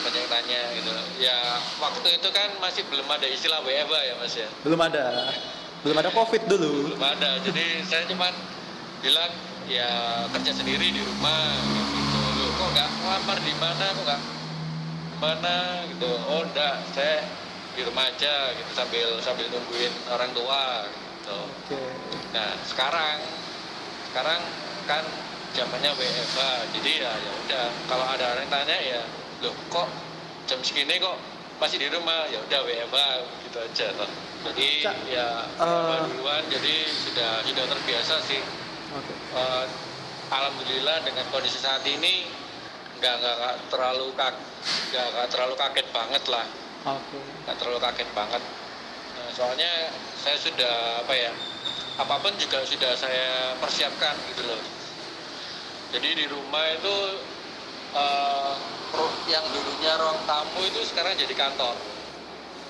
[0.05, 0.93] Banyak yang tanya gitu.
[1.17, 1.37] Ya
[1.81, 4.49] waktu itu kan masih belum ada istilah WFH ya mas ya.
[4.61, 5.33] Belum ada,
[5.81, 6.93] belum ada COVID dulu.
[6.93, 7.41] belum ada.
[7.41, 8.33] Jadi saya cuman
[9.01, 9.33] bilang
[9.65, 9.89] ya
[10.29, 11.57] kerja sendiri di rumah.
[11.57, 12.21] Gitu.
[12.37, 13.87] Loh, kok nggak ngelamar di mana?
[13.97, 14.23] Kok nggak
[15.25, 15.57] mana?
[15.89, 16.11] Gitu.
[16.29, 17.25] Oh enggak saya
[17.73, 18.53] di rumah aja.
[18.53, 18.71] Gitu.
[18.77, 20.85] Sambil sambil nungguin orang tua.
[20.85, 21.39] Gitu.
[21.65, 21.81] Oke,
[22.37, 23.25] nah sekarang
[24.13, 24.41] sekarang
[24.85, 25.01] kan
[25.57, 26.41] zamannya WFH
[26.77, 27.67] jadi ya ya udah.
[27.89, 29.01] Kalau ada orang yang tanya ya
[29.45, 29.89] loh kok
[30.49, 31.17] jam segini kok
[31.61, 32.27] masih di rumah?
[32.33, 32.99] Ya udah WFH
[33.47, 34.11] gitu aja toh.
[34.45, 38.41] Jadi Cak, ya WFH duluan jadi sudah sudah terbiasa sih.
[38.95, 39.65] Oke, Eh,
[40.31, 42.27] alhamdulillah dengan kondisi saat ini
[42.99, 44.35] nggak nggak terlalu kag
[44.93, 46.47] nggak terlalu kaget banget lah.
[46.85, 47.19] Oke.
[47.45, 48.43] nggak terlalu kaget banget.
[49.15, 49.73] Nah, soalnya
[50.21, 51.33] saya sudah apa ya
[51.95, 54.61] apa pun juga sudah saya persiapkan gitu loh.
[55.95, 56.95] Jadi di rumah itu
[58.95, 61.75] ru- yang dulunya ruang tamu itu sekarang jadi kantor.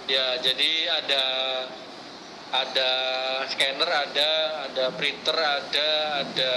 [0.04, 1.24] Ya jadi ada
[2.54, 2.90] ada
[3.48, 4.30] scanner ada
[4.68, 5.88] ada printer ada
[6.22, 6.52] ada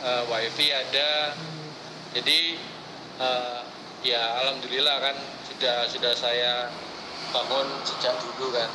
[0.00, 1.36] eh, wifi ada.
[2.16, 2.56] Jadi
[3.20, 3.60] eh,
[4.00, 5.16] ya alhamdulillah kan
[5.52, 6.72] sudah sudah saya
[7.36, 8.70] bangun sejak dulu kan.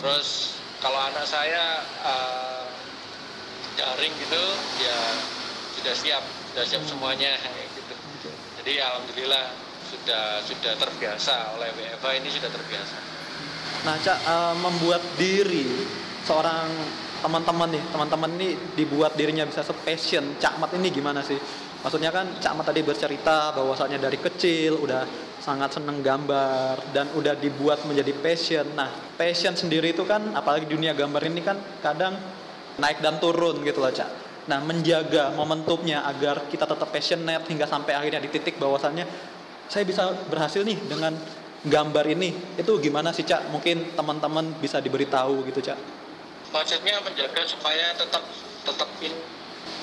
[0.00, 2.64] Terus kalau anak saya eh,
[3.76, 4.44] daring gitu
[4.80, 4.98] ya
[5.76, 7.36] sudah siap sudah siap semuanya.
[8.66, 9.46] Jadi alhamdulillah
[9.86, 12.98] sudah sudah terbiasa oleh WFH ini sudah terbiasa
[13.86, 15.86] Nah, Cak, eh, membuat diri
[16.26, 16.66] seorang
[17.22, 20.34] teman-teman nih, teman-teman ini dibuat dirinya bisa sepassion.
[20.42, 21.38] Cak Mat ini gimana sih?
[21.86, 25.06] Maksudnya kan Cak Mat tadi bercerita bahwasanya dari kecil udah
[25.38, 28.66] sangat seneng gambar dan udah dibuat menjadi passion.
[28.74, 32.18] Nah, passion sendiri itu kan apalagi dunia gambar ini kan kadang
[32.82, 34.25] naik dan turun gitu loh, Cak.
[34.46, 39.02] Nah, menjaga momentumnya agar kita tetap passionate hingga sampai akhirnya di titik bahwasannya
[39.66, 41.18] saya bisa berhasil nih dengan
[41.66, 42.30] gambar ini.
[42.54, 43.50] Itu gimana sih cak?
[43.50, 45.78] Mungkin teman-teman bisa diberitahu gitu cak.
[46.54, 48.22] Maksudnya menjaga supaya tetap
[48.62, 49.22] tetap in-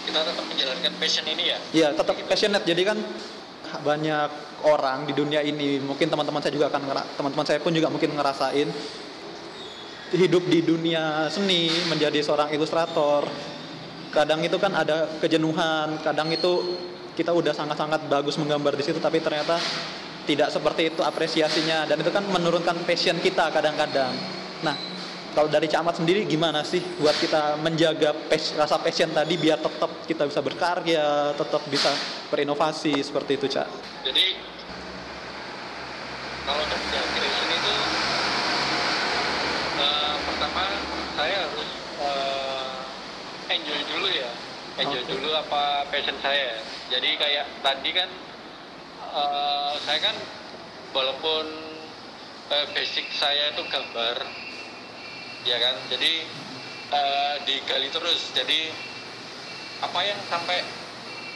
[0.08, 1.58] kita tetap menjalankan passion ini ya?
[1.76, 2.64] Ya tetap passionate.
[2.64, 2.98] Jadi kan
[3.84, 4.30] banyak
[4.64, 6.88] orang di dunia ini mungkin teman-teman saya juga akan
[7.20, 8.70] teman-teman saya pun juga mungkin ngerasain
[10.14, 13.26] hidup di dunia seni menjadi seorang ilustrator
[14.14, 16.78] kadang itu kan ada kejenuhan kadang itu
[17.18, 19.58] kita udah sangat-sangat bagus menggambar di situ tapi ternyata
[20.24, 24.14] tidak seperti itu apresiasinya dan itu kan menurunkan passion kita kadang-kadang
[24.62, 24.78] nah
[25.34, 29.90] kalau dari Camat sendiri gimana sih buat kita menjaga pas, rasa passion tadi biar tetap
[30.06, 31.90] kita bisa berkarya, tetap bisa
[32.30, 33.66] berinovasi seperti itu, Cak?
[34.06, 34.38] Jadi
[36.46, 37.76] kalau dari creation itu
[39.82, 40.64] uh, pertama
[41.18, 42.86] saya harus uh,
[43.50, 44.32] enjoy dulu ya,
[44.84, 45.16] enjoy okay.
[45.16, 46.60] dulu apa passion saya.
[46.92, 48.12] Jadi kayak tadi kan
[49.16, 50.16] uh, saya kan
[50.92, 51.48] walaupun
[52.52, 54.28] uh, basic saya itu gambar
[55.48, 55.80] ya kan?
[55.88, 56.28] Jadi
[56.92, 58.36] uh, digali terus.
[58.36, 58.76] Jadi
[59.80, 60.68] apa yang sampai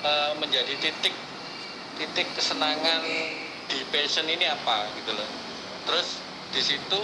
[0.04, 1.16] uh, menjadi titik
[1.96, 3.00] titik kesenangan
[3.72, 5.30] di passion ini apa gitu loh.
[5.88, 6.20] Terus
[6.52, 7.04] di situ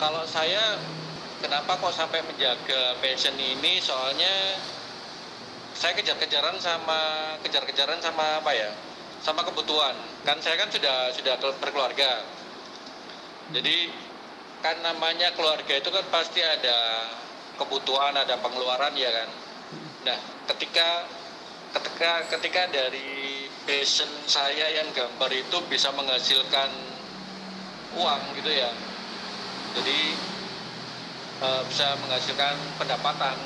[0.00, 0.80] kalau saya
[1.42, 4.56] kenapa kok sampai menjaga passion ini soalnya
[5.74, 8.70] saya kejar-kejaran sama kejar-kejaran sama apa ya
[9.20, 12.22] sama kebutuhan kan saya kan sudah sudah berkeluarga
[13.50, 13.90] jadi
[14.62, 17.10] kan namanya keluarga itu kan pasti ada
[17.58, 19.28] kebutuhan, ada pengeluaran ya kan.
[20.08, 20.18] Nah,
[20.54, 21.04] ketika
[21.74, 26.70] ketika ketika dari passion saya yang gambar itu bisa menghasilkan
[27.98, 28.70] uang gitu ya.
[29.76, 30.00] Jadi
[31.42, 33.36] e, bisa menghasilkan pendapatan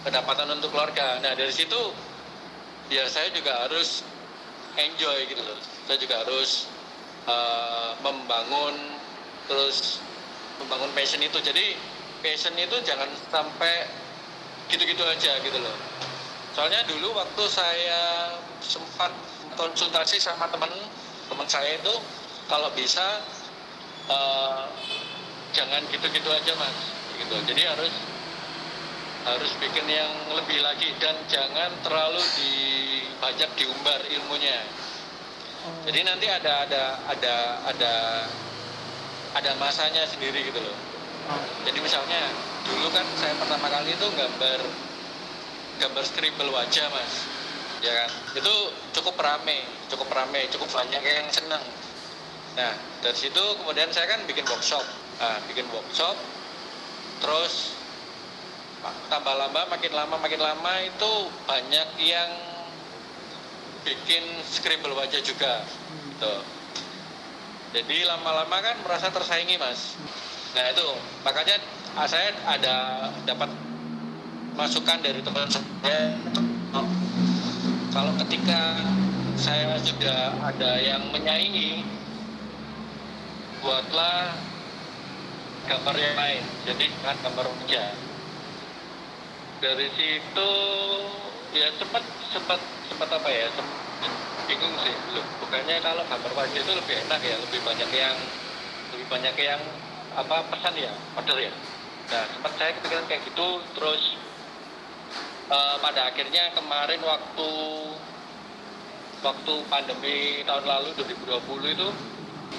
[0.00, 1.20] pendapatan untuk keluarga.
[1.20, 1.92] Nah, dari situ
[2.88, 4.00] ya saya juga harus
[4.80, 5.60] enjoy gitu loh.
[5.84, 6.66] Saya juga harus
[7.28, 7.36] e,
[8.00, 8.74] membangun
[9.44, 10.00] terus
[10.62, 11.76] membangun passion itu jadi
[12.24, 13.88] passion itu jangan sampai
[14.70, 15.74] gitu-gitu aja gitu loh
[16.54, 19.10] soalnya dulu waktu saya sempat
[19.54, 20.70] konsultasi sama teman
[21.30, 21.94] teman saya itu
[22.50, 23.22] kalau bisa
[24.10, 24.66] uh,
[25.52, 26.76] jangan gitu-gitu aja mas.
[27.20, 27.34] Gitu.
[27.52, 27.94] Jadi harus
[29.20, 34.64] harus bikin yang lebih lagi dan jangan terlalu dibajak diumbar ilmunya.
[35.60, 35.84] Oh.
[35.84, 37.34] jadi nanti ada ada ada
[37.68, 37.94] ada
[39.36, 40.72] ada masanya sendiri gitu loh.
[41.28, 41.42] Oh.
[41.68, 42.32] jadi misalnya
[42.64, 44.60] dulu kan saya pertama kali itu gambar
[45.84, 47.28] gambar scribble wajah mas.
[47.80, 48.10] Ya kan?
[48.40, 48.52] Itu
[48.96, 51.64] cukup rame cukup rame cukup banyak yang seneng.
[52.56, 52.72] Nah
[53.04, 54.84] dari situ kemudian saya kan bikin workshop
[55.20, 56.16] nah, bikin workshop
[57.20, 57.76] terus
[59.12, 61.12] tambah lama makin lama makin lama itu
[61.44, 62.30] banyak yang
[63.84, 65.64] bikin scribble wajah juga
[66.20, 66.34] gitu.
[67.70, 69.94] Jadi lama-lama kan merasa tersaingi mas.
[70.52, 70.88] Nah itu.
[71.22, 71.56] Makanya
[71.94, 73.48] ah, saya ada dapat
[74.58, 76.18] masukan dari teman saya.
[77.90, 78.78] Kalau ketika
[79.34, 81.82] saya sudah ada yang menyaingi
[83.64, 84.34] buatlah
[85.70, 86.42] gambar yang lain.
[86.66, 87.94] Jadi kan gambar wajah
[89.62, 90.50] dari situ
[91.54, 92.02] ya sempat
[92.34, 92.58] sempat
[92.90, 93.46] sempat apa ya?
[93.54, 93.78] Sempat
[94.50, 94.94] bingung sih.
[95.14, 97.36] Loh bukannya kalau gambar wajah itu lebih enak ya?
[97.38, 98.16] Lebih banyak yang
[98.90, 99.62] lebih banyak yang
[100.18, 100.92] apa pesan ya?
[101.14, 101.52] Order ya?
[102.10, 104.18] Nah sempat saya kepikiran kayak gitu terus
[105.54, 107.50] uh, pada akhirnya kemarin waktu
[109.22, 111.88] waktu pandemi tahun lalu 2020 itu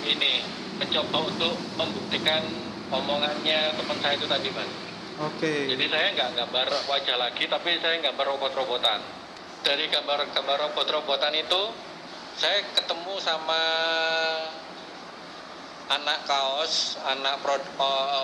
[0.08, 0.45] ini
[0.80, 4.67] mencoba untuk membuktikan omongannya teman saya itu tadi mas.
[5.21, 5.39] Oke.
[5.39, 5.60] Okay.
[5.73, 8.99] Jadi saya nggak gambar wajah lagi, tapi saya gambar robot-robotan
[9.62, 11.62] dari gambar-gambar robot-robotan itu
[12.36, 13.63] saya ketemu sama
[15.91, 17.38] anak kaos, anak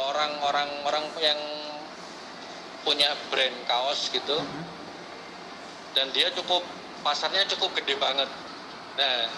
[0.07, 1.39] orang-orang orang yang
[2.81, 4.39] punya brand kaos gitu.
[4.39, 4.63] Mm-hmm.
[5.93, 6.63] Dan dia cukup
[7.03, 8.29] pasarnya cukup gede banget.
[8.97, 9.29] Nah,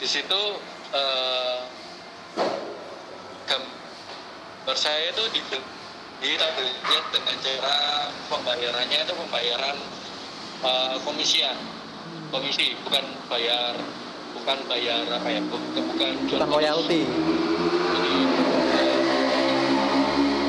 [0.00, 0.40] di situ
[0.94, 1.58] eh,
[4.78, 5.40] saya itu di
[6.20, 7.76] di dengan cara
[8.28, 9.76] pembayarannya itu pembayaran
[10.62, 11.56] uh, komisian.
[12.30, 13.74] Komisi bukan bayar
[14.36, 17.02] bukan bayar apa ya bukan bukan royalti.
[17.90, 18.16] Jadi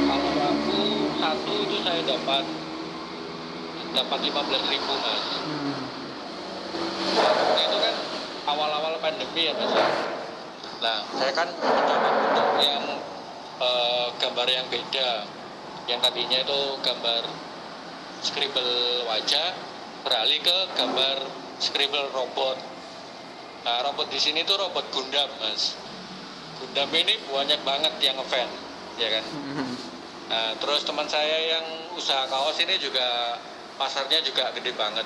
[0.06, 0.80] kalau aku
[1.18, 2.44] satu itu saya dapat
[3.92, 5.24] dapat lima belas ribu mas.
[5.42, 5.80] Hmm.
[7.18, 7.96] nah, itu kan
[8.46, 9.74] awal-awal pandemi ya mas.
[10.84, 12.86] Nah saya kan mencoba untuk yang
[14.32, 15.28] gambar yang beda
[15.92, 17.28] yang tadinya itu gambar
[18.24, 19.52] scribble wajah
[20.08, 21.28] beralih ke gambar
[21.60, 22.56] scribble robot.
[23.68, 25.76] Nah, robot di sini tuh robot Gundam, Mas.
[26.64, 28.48] Gundam ini banyak banget yang ngefan,
[28.96, 29.26] ya kan?
[30.32, 33.36] Nah, terus teman saya yang usaha kaos ini juga
[33.76, 35.04] pasarnya juga gede banget.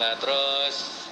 [0.00, 1.06] Nah, terus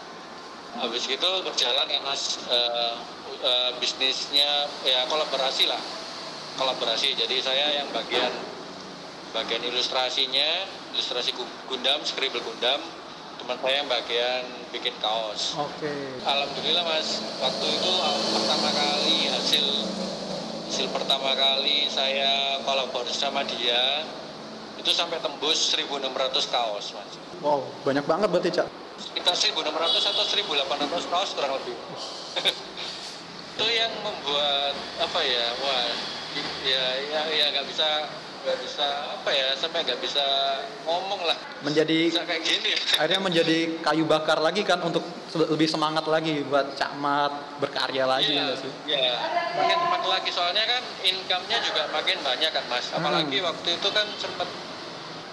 [0.80, 2.96] habis itu berjalan ya Mas uh,
[3.44, 5.97] uh, bisnisnya ya kolaborasi lah.
[6.58, 7.14] Kolaborasi.
[7.14, 8.34] Jadi saya yang bagian
[9.32, 10.66] bagian ilustrasinya
[10.96, 11.36] ilustrasi
[11.68, 12.80] Gundam scribble Gundam
[13.38, 16.16] teman saya yang bagian bikin kaos oke okay.
[16.24, 17.92] alhamdulillah mas waktu itu
[18.34, 19.66] pertama kali hasil
[20.68, 24.04] hasil pertama kali saya kolaborasi sama dia
[24.80, 26.08] itu sampai tembus 1600
[26.48, 28.66] kaos mas Wow, banyak banget berarti cak.
[28.98, 29.62] sekitar 1600
[30.10, 31.76] atau 1800 kaos kurang lebih
[33.54, 35.86] itu yang membuat apa ya wah
[36.64, 37.88] ya ya ya nggak bisa
[38.38, 40.24] nggak bisa apa ya sampai nggak bisa
[40.86, 41.34] ngomong lah.
[41.60, 42.70] Menjadi bisa kayak gini.
[42.94, 45.02] akhirnya menjadi kayu bakar lagi kan untuk
[45.34, 48.70] lebih semangat lagi buat cakmat berkarya lagi Iya, nggak sih?
[48.86, 49.12] iya.
[49.52, 52.86] makin semangat lagi soalnya kan income-nya juga makin banyak kan mas.
[52.90, 54.48] Apalagi waktu itu kan sempat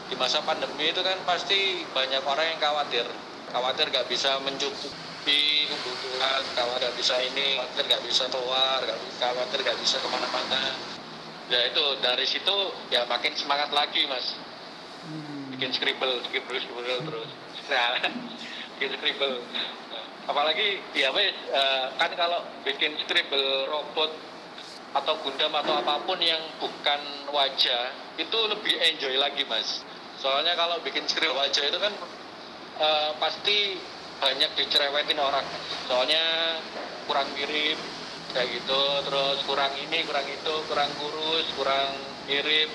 [0.06, 3.06] di masa pandemi itu kan pasti banyak orang yang khawatir.
[3.54, 8.82] Khawatir nggak bisa mencukupi kebutuhan khawatir nggak bisa ini khawatir nggak bisa keluar
[9.16, 10.62] khawatir nggak bisa ke mana-mana
[11.50, 12.56] ya itu dari situ
[12.90, 14.34] ya makin semangat lagi mas.
[15.06, 15.54] Hmm.
[15.54, 17.30] bikin scribble scribble scribble terus.
[17.66, 17.98] Nah,
[18.78, 19.42] bikin scribble
[20.26, 24.14] apalagi ya wes eh, kan kalau bikin scribble robot
[24.96, 29.82] atau gundam atau apa pun yang bukan wajah itu lebih enjoy lagi mas.
[30.22, 31.94] Soalnya kalau bikin scribble wajah itu kan
[32.82, 33.78] eh, pasti
[34.22, 35.46] banyak dicerewetin orang.
[35.86, 36.24] Soalnya
[37.06, 37.78] kurang mirip
[38.36, 41.96] kayak gitu terus kurang ini kurang itu kurang kurus kurang
[42.28, 42.68] mirip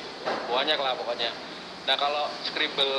[0.49, 1.29] banyak lah pokoknya.
[1.85, 2.97] Nah kalau scribble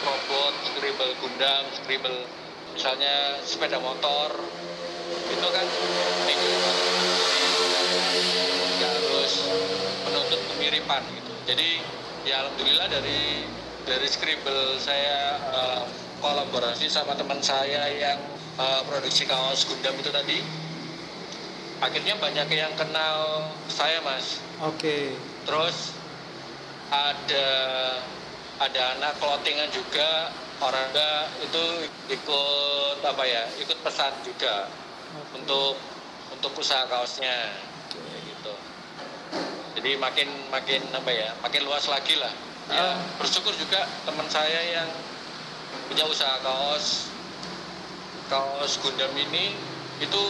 [0.00, 2.24] robot scribble gundam scribble
[2.72, 4.32] misalnya sepeda motor
[5.28, 5.66] itu kan
[8.80, 9.32] nggak harus
[10.08, 11.32] menuntut kemiripan gitu.
[11.44, 11.70] Jadi
[12.24, 13.44] ya alhamdulillah dari
[13.84, 15.84] dari scribble saya eh,
[16.24, 18.16] kolaborasi sama teman saya yang
[18.56, 20.61] eh, produksi kaos Gundam itu tadi
[21.82, 24.38] akhirnya banyak yang kenal saya mas.
[24.62, 25.18] Oke.
[25.42, 25.98] terus
[26.94, 27.48] ada
[28.62, 30.30] ada anak clothingan juga
[30.62, 30.86] orang
[31.42, 31.64] itu
[32.14, 34.70] ikut apa ya ikut pesan juga
[35.34, 35.74] untuk
[36.30, 37.50] untuk usaha kaosnya
[37.90, 38.54] kayak gitu.
[39.74, 42.30] Jadi makin makin apa ya makin luas lagi lah.
[42.70, 42.96] Ya Ah.
[43.18, 44.86] bersyukur juga teman saya yang
[45.90, 47.10] punya usaha kaos
[48.30, 49.58] kaos Gundam ini
[49.98, 50.22] itu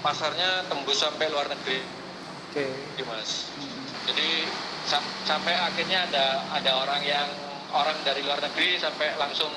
[0.00, 1.80] pasarnya tembus sampai luar negeri.
[2.50, 2.66] Oke.
[3.06, 3.48] mas.
[4.10, 4.48] Jadi
[4.88, 7.28] sa- sampai akhirnya ada ada orang yang
[7.70, 9.52] orang dari luar negeri sampai langsung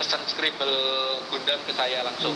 [0.00, 0.72] pesan scribble
[1.28, 2.32] Gundam ke saya langsung.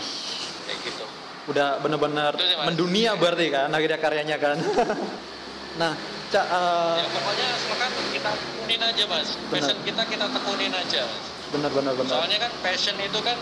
[0.68, 1.06] Kayak gitu.
[1.48, 2.36] Udah benar-benar
[2.68, 4.60] mendunia berarti kan akhirnya karyanya kan.
[5.80, 5.96] nah,
[6.28, 9.28] cak eh, ya pokoknya silakan kita tekunin aja mas.
[9.48, 11.02] Passion kita kita tekunin aja.
[11.08, 11.40] Mas.
[11.50, 12.14] benar-benar benar.
[12.14, 13.34] soalnya kan passion itu kan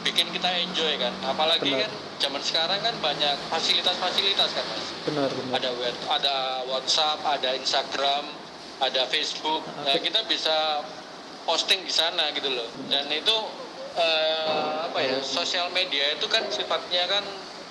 [0.00, 1.84] bikin kita enjoy kan apalagi Benar.
[1.88, 5.52] kan zaman sekarang kan banyak fasilitas-fasilitas kan mas Benar benar.
[5.60, 6.36] ada web, ada
[6.68, 8.24] WhatsApp, ada Instagram,
[8.80, 9.64] ada Facebook.
[9.84, 10.84] Nah, kita bisa
[11.44, 12.68] posting di sana gitu loh.
[12.88, 13.36] Dan itu
[13.96, 15.16] eh, apa ya?
[15.24, 17.24] Sosial media itu kan sifatnya kan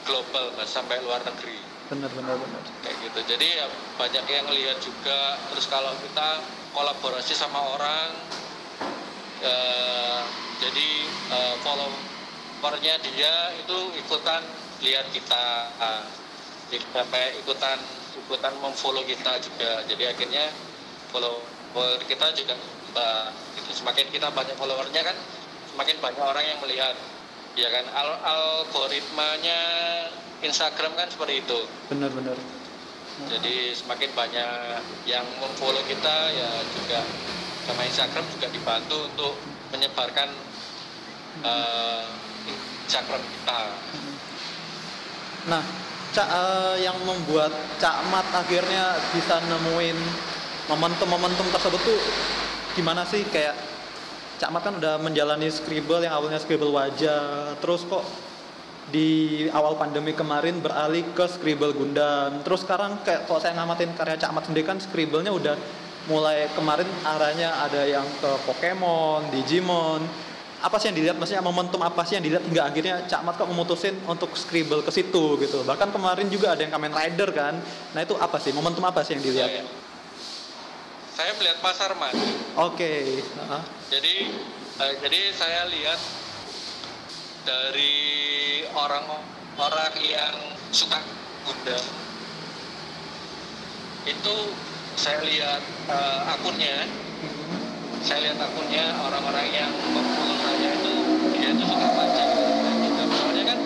[0.06, 2.62] global mas sampai luar negeri Benar benar benar.
[2.86, 3.20] kayak gitu.
[3.34, 3.65] Jadi ya
[3.98, 5.38] banyak yang lihat juga.
[5.54, 6.42] Terus kalau kita
[6.74, 8.10] kolaborasi sama orang,
[9.42, 10.22] eh,
[10.62, 10.89] jadi
[11.30, 11.56] eh,
[12.60, 14.43] followernya dia itu ikutan
[14.84, 15.72] lihat kita,
[16.93, 17.80] sampai ikutan
[18.15, 19.84] ikutan memfollow kita juga.
[19.88, 20.52] Jadi akhirnya
[21.12, 22.54] follower kita juga
[22.91, 25.15] bah, itu semakin kita banyak followernya kan,
[25.72, 26.95] semakin banyak orang yang melihat.
[27.58, 29.60] Ya kan, Al- algoritmanya
[30.39, 31.60] Instagram kan seperti itu
[31.91, 32.38] Benar benar.
[33.28, 37.04] jadi semakin banyak yang memfollow kita ya juga
[37.67, 39.34] sama Instagram juga dibantu untuk
[39.76, 40.32] menyebarkan
[41.43, 42.04] eh,
[42.89, 43.60] Instagram kita
[45.45, 45.62] Nah,
[46.10, 49.97] Cak eh, yang membuat Cak Mat akhirnya bisa nemuin
[50.67, 52.02] momentum-momentum tersebut tuh
[52.73, 53.54] gimana sih kayak
[54.41, 58.08] Cak Mat kan udah menjalani scribble yang awalnya scribble wajah, terus kok
[58.89, 62.41] di awal pandemi kemarin beralih ke scribble Gundam.
[62.41, 65.56] Terus sekarang kayak kalau saya ngamatin karya Cak Mat sendiri kan scribble-nya udah
[66.10, 70.29] mulai kemarin arahnya ada yang ke Pokemon, Digimon.
[70.60, 73.48] Apa sih yang dilihat maksudnya momentum apa sih yang dilihat hingga akhirnya Cak Mat kok
[73.48, 75.63] memutusin untuk scribble ke situ gitu.
[75.63, 77.56] Bahkan kemarin juga ada yang Kamen Rider kan.
[77.95, 78.52] Nah, itu apa sih?
[78.52, 79.52] Momentum apa sih yang dilihat?
[79.56, 79.65] Ya, ya.
[81.15, 82.15] saya melihat pasar mas
[82.56, 83.19] Oke.
[83.24, 83.62] Heeh.
[83.91, 84.15] jadi
[84.84, 86.00] eh, jadi saya lihat
[87.43, 87.95] dari
[88.72, 90.36] orang-orang yang
[90.72, 90.99] suka
[91.43, 91.84] Gundam
[94.07, 94.36] itu
[94.99, 96.88] saya lihat eh, akunnya
[98.04, 99.72] saya lihat akunnya orang-orang yang
[100.43, 100.91] saya itu
[101.36, 102.24] dia itu suka baca
[102.84, 103.04] gitu.
[103.16, 103.60] soalnya kan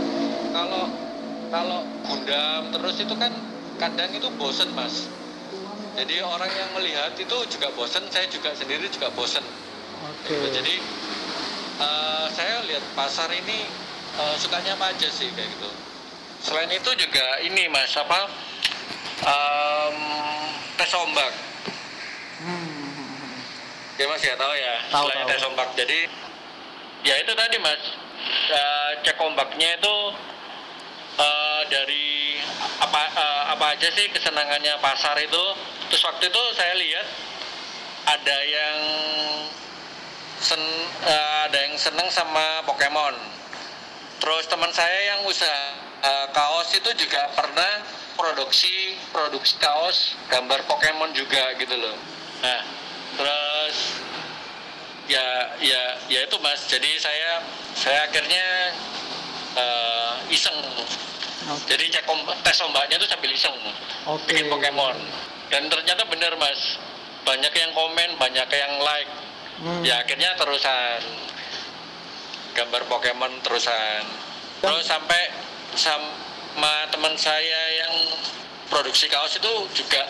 [0.53, 0.83] kalau
[1.53, 3.31] kalau Gundam terus itu kan
[3.77, 5.07] kadang itu bosen mas
[5.93, 9.45] jadi orang yang melihat itu juga bosen saya juga sendiri juga bosen
[10.03, 10.33] Oke.
[10.33, 10.47] Gitu.
[10.61, 10.73] jadi
[11.79, 13.65] eh, saya lihat pasar ini
[14.17, 15.69] eh, sukanya apa aja sih kayak gitu
[16.43, 18.27] selain itu juga ini mas apa
[19.23, 19.95] Em,
[20.75, 21.31] tes ombak
[22.43, 22.82] Hmm.
[24.03, 24.75] Ya mas ya tahu ya.
[24.91, 25.31] Tahu, istilahnya tahu.
[25.31, 25.99] tes ombak jadi
[27.07, 27.83] ya itu tadi mas.
[28.51, 29.95] Eh, cek ombaknya itu
[31.19, 32.39] eh, dari
[32.83, 35.43] apa eh, apa aja sih kesenangannya pasar itu.
[35.87, 37.07] Terus waktu itu saya lihat
[38.03, 38.79] ada yang
[40.43, 40.59] sen,
[41.07, 43.15] eh, ada yang seneng sama Pokemon.
[44.19, 45.63] Terus teman saya yang usaha
[46.03, 47.87] eh, kaos itu juga pernah
[48.19, 51.95] produksi produksi kaos gambar Pokemon juga gitu loh.
[52.43, 52.82] Nah
[55.07, 55.25] ya
[55.59, 56.63] ya ya itu mas.
[56.67, 57.43] Jadi saya
[57.75, 58.45] saya akhirnya
[59.57, 60.57] eh, iseng.
[61.43, 61.75] Oke.
[61.75, 62.07] jadi cek
[62.39, 63.55] tes ombaknya tuh sambil iseng.
[64.07, 64.31] Oke.
[64.31, 64.95] bikin Pokemon.
[65.51, 66.79] Dan ternyata bener mas.
[67.23, 69.11] Banyak yang komen banyak yang like.
[69.53, 69.85] Hmm.
[69.85, 71.01] ya akhirnya terusan
[72.57, 74.03] gambar Pokemon terusan.
[74.63, 75.21] Terus sampai
[75.75, 77.93] sama teman saya yang
[78.71, 80.01] produksi kaos itu juga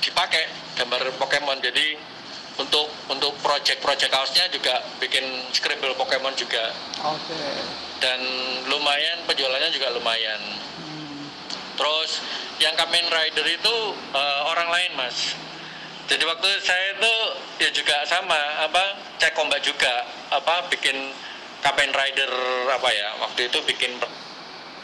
[0.00, 0.46] dipakai
[0.78, 1.58] gambar Pokemon.
[1.64, 2.15] Jadi
[2.56, 7.36] untuk untuk project-project kaosnya juga bikin scribble Pokemon juga Oke.
[7.98, 8.16] dan
[8.66, 10.40] lumayan penjualannya juga lumayan
[10.76, 11.26] Hmm.
[11.74, 12.22] Terus
[12.56, 13.74] yang Kamen Rider itu
[14.10, 15.34] eh, orang lain mas.
[16.06, 17.14] Jadi waktu saya itu
[17.58, 18.84] ya juga sama apa
[19.16, 19.90] cek ombak juga
[20.30, 21.10] apa bikin
[21.58, 22.30] Kamen Rider
[22.70, 24.12] apa ya waktu itu bikin per-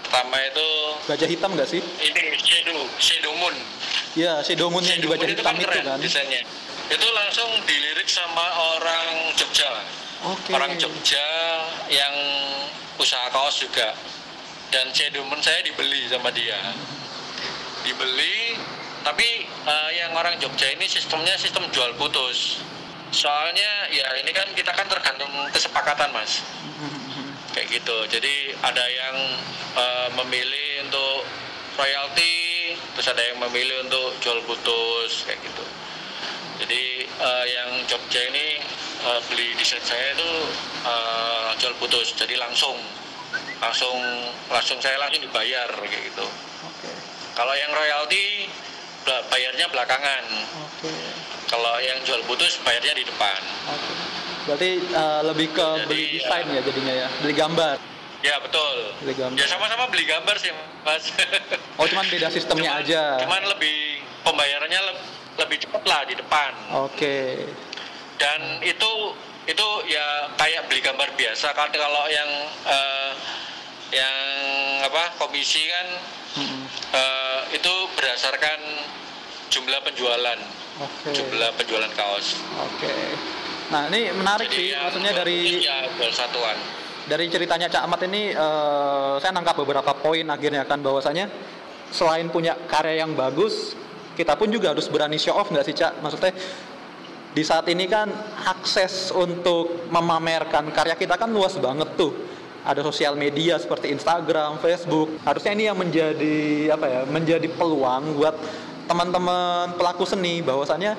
[0.02, 0.68] pertama itu
[1.06, 1.80] Gajah hitam nggak sih?
[1.80, 3.54] ini Shadow Shadow Moon.
[4.12, 5.98] Iya, si Domun yang di Shadow gajah Moon itu hitam kan itu kan.
[6.02, 6.40] desainnya.
[6.92, 8.44] Itu langsung dilirik sama
[8.76, 9.80] orang Jogja.
[10.28, 10.52] Oke.
[10.52, 11.24] Orang Jogja
[11.88, 12.12] yang
[13.00, 13.96] usaha kaos juga.
[14.68, 14.92] Dan
[15.24, 16.56] Moon saya dibeli sama dia.
[17.84, 18.56] Dibeli,
[19.04, 22.60] tapi eh, yang orang Jogja ini sistemnya sistem jual putus.
[23.12, 26.40] Soalnya ya ini kan kita kan tergantung kesepakatan mas,
[27.52, 27.96] kayak gitu.
[28.08, 29.16] Jadi ada yang
[29.76, 31.28] eh, memilih untuk
[31.76, 35.64] royalti, terus ada yang memilih untuk jual putus, kayak gitu.
[36.58, 38.60] Jadi eh, yang Jogja ini
[39.02, 40.30] eh, beli desain saya itu
[40.84, 42.76] eh, jual putus, jadi langsung
[43.58, 43.96] langsung
[44.48, 46.26] langsung saya langsung dibayar kayak gitu.
[46.62, 46.90] Oke.
[47.32, 48.50] Kalau yang royalti
[49.02, 50.24] ba- bayarnya belakangan.
[50.60, 50.92] Oke.
[51.46, 53.40] Kalau yang jual putus bayarnya di depan.
[53.68, 53.92] Oke.
[54.42, 56.12] Berarti eh, lebih ke Jadi, beli ya.
[56.18, 57.76] desain ya jadinya ya, beli gambar.
[58.22, 58.76] Ya betul.
[59.00, 59.34] Beli gambar.
[59.34, 60.50] Ya sama-sama beli gambar sih
[60.82, 61.10] mas.
[61.74, 63.02] Oh, cuman beda sistemnya Cuman- aja.
[63.18, 63.76] Cuman lebih
[64.22, 65.00] pembayarannya le-
[65.40, 66.52] lebih cepat lah di depan.
[66.84, 67.46] Oke.
[68.20, 68.92] Dan itu
[69.42, 71.50] itu ya kayak beli gambar biasa.
[71.56, 72.30] Kan kalau yang
[72.68, 73.12] eh,
[73.92, 74.16] yang
[74.86, 75.86] apa komisi kan
[76.40, 76.62] Mm-mm.
[76.96, 78.58] eh, itu berdasarkan
[79.52, 80.38] jumlah penjualan,
[80.80, 81.12] Oke.
[81.12, 82.40] jumlah penjualan kaos.
[82.56, 82.94] Oke.
[83.68, 85.80] Nah, ini menarik sih, yang maksudnya dari ya
[86.12, 86.56] satuan.
[87.08, 91.28] dari ceritanya Cak Ahmad ini eh, saya nangkap beberapa poin akhirnya kan bahwasanya
[91.92, 93.76] selain punya karya yang bagus,
[94.22, 95.98] kita pun juga harus berani show off nggak sih Cak?
[95.98, 96.30] Maksudnya
[97.34, 98.06] di saat ini kan
[98.46, 102.14] akses untuk memamerkan karya kita kan luas banget tuh.
[102.62, 105.18] Ada sosial media seperti Instagram, Facebook.
[105.26, 106.38] Harusnya ini yang menjadi
[106.70, 107.00] apa ya?
[107.10, 108.38] Menjadi peluang buat
[108.86, 110.94] teman-teman pelaku seni bahwasannya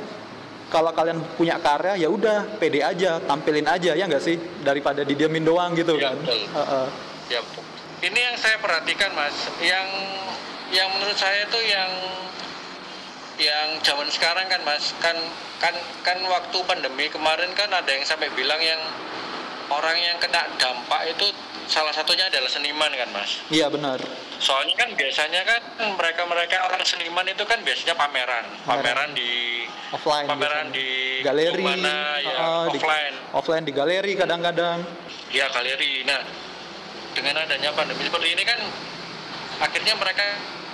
[0.67, 5.45] kalau kalian punya karya ya udah pede aja, tampilin aja ya nggak sih daripada didiamin
[5.45, 6.15] doang gitu Iya, kan.
[6.19, 6.39] betul.
[6.51, 6.85] Heeh.
[7.31, 7.39] Ya,
[8.03, 9.87] ini yang saya perhatikan mas, yang
[10.73, 11.87] yang menurut saya itu yang
[13.43, 15.15] yang zaman sekarang kan mas, kan
[15.59, 18.79] kan kan waktu pandemi kemarin kan ada yang sampai bilang yang
[19.67, 21.27] orang yang kena dampak itu
[21.65, 23.39] salah satunya adalah seniman kan mas.
[23.47, 23.99] Iya benar.
[24.39, 25.61] Soalnya kan biasanya kan
[25.95, 30.27] mereka-mereka orang seniman itu kan biasanya pameran, pameran di Offline.
[30.27, 31.19] pameran biasanya.
[31.19, 33.15] di galeri, mana ya heeh, di- offline.
[33.31, 34.79] offline di galeri kadang-kadang.
[35.31, 36.03] ya galeri.
[36.03, 36.19] Nah,
[37.13, 38.59] dengan adanya pandemi seperti ini kan
[39.61, 40.25] akhirnya mereka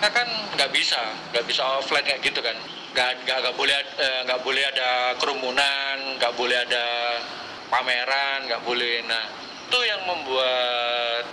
[0.08, 1.00] kan nggak bisa,
[1.36, 2.56] nggak bisa offline kayak gitu kan.
[2.96, 4.90] Nggak nggak nggak boleh eh, nggak boleh ada
[5.20, 6.86] kerumunan, nggak boleh ada
[7.68, 9.04] pameran, nggak boleh.
[9.04, 9.24] Nah,
[9.68, 11.24] itu yang membuat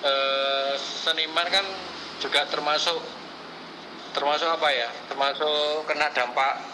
[0.00, 1.66] eh, seniman kan
[2.24, 2.98] juga termasuk
[4.16, 4.88] termasuk apa ya?
[5.12, 6.64] Termasuk kena dampak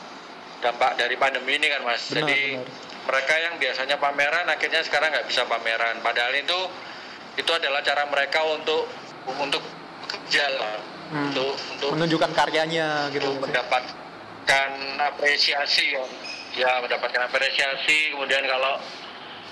[0.62, 2.06] dampak dari pandemi ini kan, Mas.
[2.06, 2.68] Benar, Jadi benar.
[3.10, 6.58] mereka yang biasanya pameran akhirnya sekarang nggak bisa pameran padahal itu
[7.40, 8.84] itu adalah cara mereka untuk
[9.40, 9.62] untuk
[10.10, 11.34] kerja lah Hmm.
[11.34, 13.34] untuk untuk Menunjukkan karyanya gitu.
[13.34, 14.70] untuk mendapatkan
[15.10, 16.04] apresiasi ya.
[16.54, 18.78] ya mendapatkan apresiasi kemudian kalau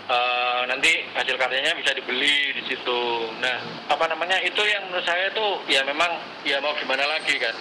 [0.06, 3.02] eh, nanti hasil karyanya bisa dibeli di situ
[3.42, 3.58] nah
[3.90, 7.54] apa namanya itu yang menurut saya itu ya memang ya mau gimana lagi kan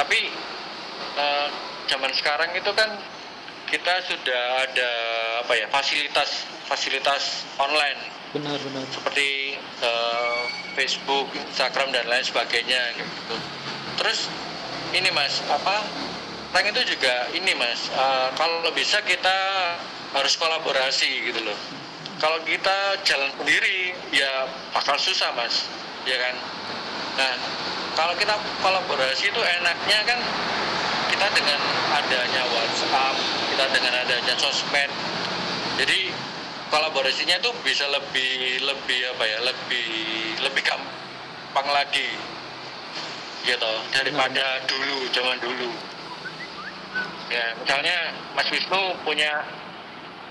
[0.00, 0.32] tapi
[1.20, 1.46] eh,
[1.92, 2.88] zaman sekarang itu kan
[3.68, 4.90] kita sudah ada
[5.44, 8.84] apa ya fasilitas fasilitas online Benar benar.
[8.90, 10.42] seperti eh,
[10.74, 13.36] Facebook, Instagram dan lain sebagainya gitu.
[13.96, 14.28] Terus
[14.96, 15.82] ini mas apa
[16.56, 19.38] prank itu juga ini mas uh, kalau bisa kita
[20.16, 21.58] harus kolaborasi gitu loh
[22.16, 25.68] kalau kita jalan sendiri ya bakal susah mas
[26.08, 26.34] ya kan
[27.20, 27.34] nah
[27.92, 28.32] kalau kita
[28.64, 30.18] kolaborasi itu enaknya kan
[31.12, 31.60] kita dengan
[31.92, 33.16] adanya WhatsApp
[33.52, 34.88] kita dengan adanya sosmed
[35.76, 36.08] jadi
[36.76, 39.88] kolaborasinya itu bisa lebih lebih apa ya lebih
[40.44, 42.12] lebih gampang lagi.
[43.48, 45.72] Gitu daripada dulu zaman dulu.
[47.32, 49.40] Ya misalnya Mas Wisnu punya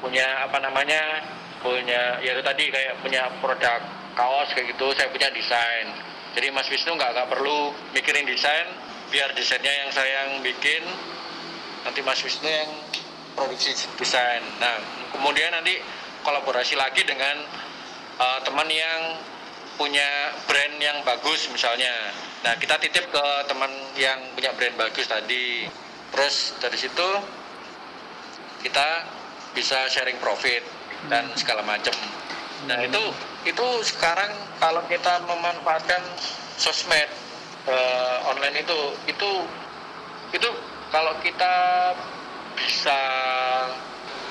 [0.05, 1.25] punya apa namanya
[1.65, 3.81] punya ya itu tadi kayak punya produk
[4.13, 5.89] kaos kayak gitu saya punya desain.
[6.37, 8.69] Jadi Mas Wisnu nggak nggak perlu mikirin desain
[9.09, 10.85] biar desainnya yang saya yang bikin
[11.81, 12.69] nanti Mas Wisnu yang
[13.33, 14.45] produksi desain.
[14.61, 14.77] Nah
[15.09, 15.81] kemudian nanti
[16.25, 17.45] kolaborasi lagi dengan
[18.17, 19.21] uh, teman yang
[19.77, 21.93] punya brand yang bagus misalnya.
[22.41, 25.69] Nah kita titip ke teman yang punya brand bagus tadi.
[26.11, 27.07] Terus dari situ
[28.65, 28.87] kita
[29.53, 30.65] bisa sharing profit
[31.07, 31.93] dan segala macam.
[32.65, 33.03] Nah itu
[33.45, 36.01] itu sekarang kalau kita memanfaatkan
[36.57, 37.07] sosmed
[37.69, 39.31] uh, online itu itu
[40.33, 40.49] itu
[40.89, 41.53] kalau kita
[42.55, 43.01] bisa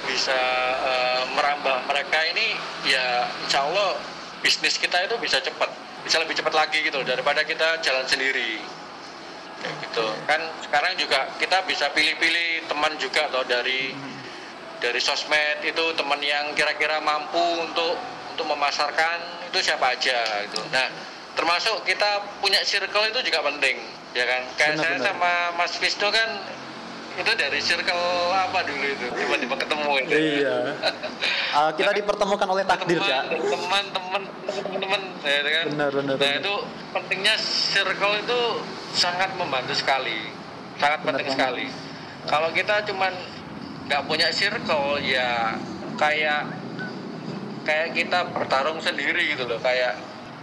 [0.06, 0.38] bisa
[0.84, 2.56] uh, merambah mereka ini
[2.88, 3.96] ya insya Allah
[4.44, 5.70] bisnis kita itu bisa cepat
[6.04, 8.60] bisa lebih cepat lagi gitu daripada kita jalan sendiri
[9.64, 13.96] kayak gitu kan sekarang juga kita bisa pilih-pilih teman juga atau dari
[14.84, 17.96] dari sosmed itu teman yang kira-kira mampu untuk
[18.34, 20.58] untuk memasarkan itu siapa aja gitu.
[20.74, 20.90] Nah,
[21.38, 23.78] termasuk kita punya circle itu juga penting,
[24.10, 24.42] ya kan?
[24.58, 25.06] Kayak benar, saya benar.
[25.06, 26.28] sama Mas Visno kan
[27.14, 30.14] itu dari circle apa dulu itu tiba-tiba ketemu itu.
[30.42, 30.58] Iya.
[31.54, 33.22] uh, kita nah, dipertemukan oleh takdir ya.
[33.30, 35.66] Teman-teman, teman-teman, ya kan?
[35.70, 36.14] Benar, benar.
[36.14, 36.40] Nah benar.
[36.42, 36.54] itu
[36.90, 38.40] pentingnya circle itu
[38.98, 40.30] sangat membantu sekali,
[40.82, 41.38] sangat benar penting banget.
[41.38, 41.66] sekali.
[42.26, 43.12] Kalau kita cuman
[43.84, 45.54] nggak punya circle ya
[46.00, 46.50] kayak
[47.62, 49.96] kayak kita bertarung sendiri gitu loh kayak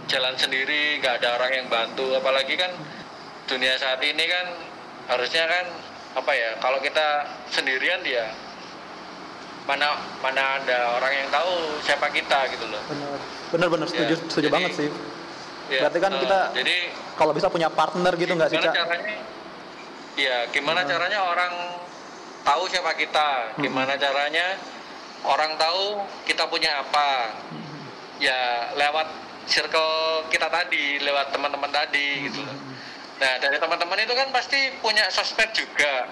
[0.06, 2.70] jalan sendiri nggak ada orang yang bantu apalagi kan
[3.46, 4.46] dunia saat ini kan
[5.10, 5.66] harusnya kan
[6.12, 8.28] apa ya kalau kita sendirian dia
[9.62, 12.82] mana mana ada orang yang tahu siapa kita gitu loh.
[12.90, 13.18] Benar.
[13.54, 13.86] Benar benar.
[13.86, 14.88] Setuju ya, setuju jadi, banget sih.
[15.70, 16.76] ya, berarti kan uh, kita jadi
[17.14, 18.74] kalau bisa punya partner gitu nggak sih cak?
[18.74, 19.14] caranya?
[20.18, 20.86] Ya gimana uh.
[20.90, 21.54] caranya orang
[22.42, 24.58] tahu siapa kita, gimana caranya
[25.22, 27.30] orang tahu kita punya apa.
[28.22, 29.10] Ya lewat
[29.50, 32.42] circle kita tadi, lewat teman-teman tadi gitu.
[33.22, 36.10] Nah dari teman-teman itu kan pasti punya sosmed juga.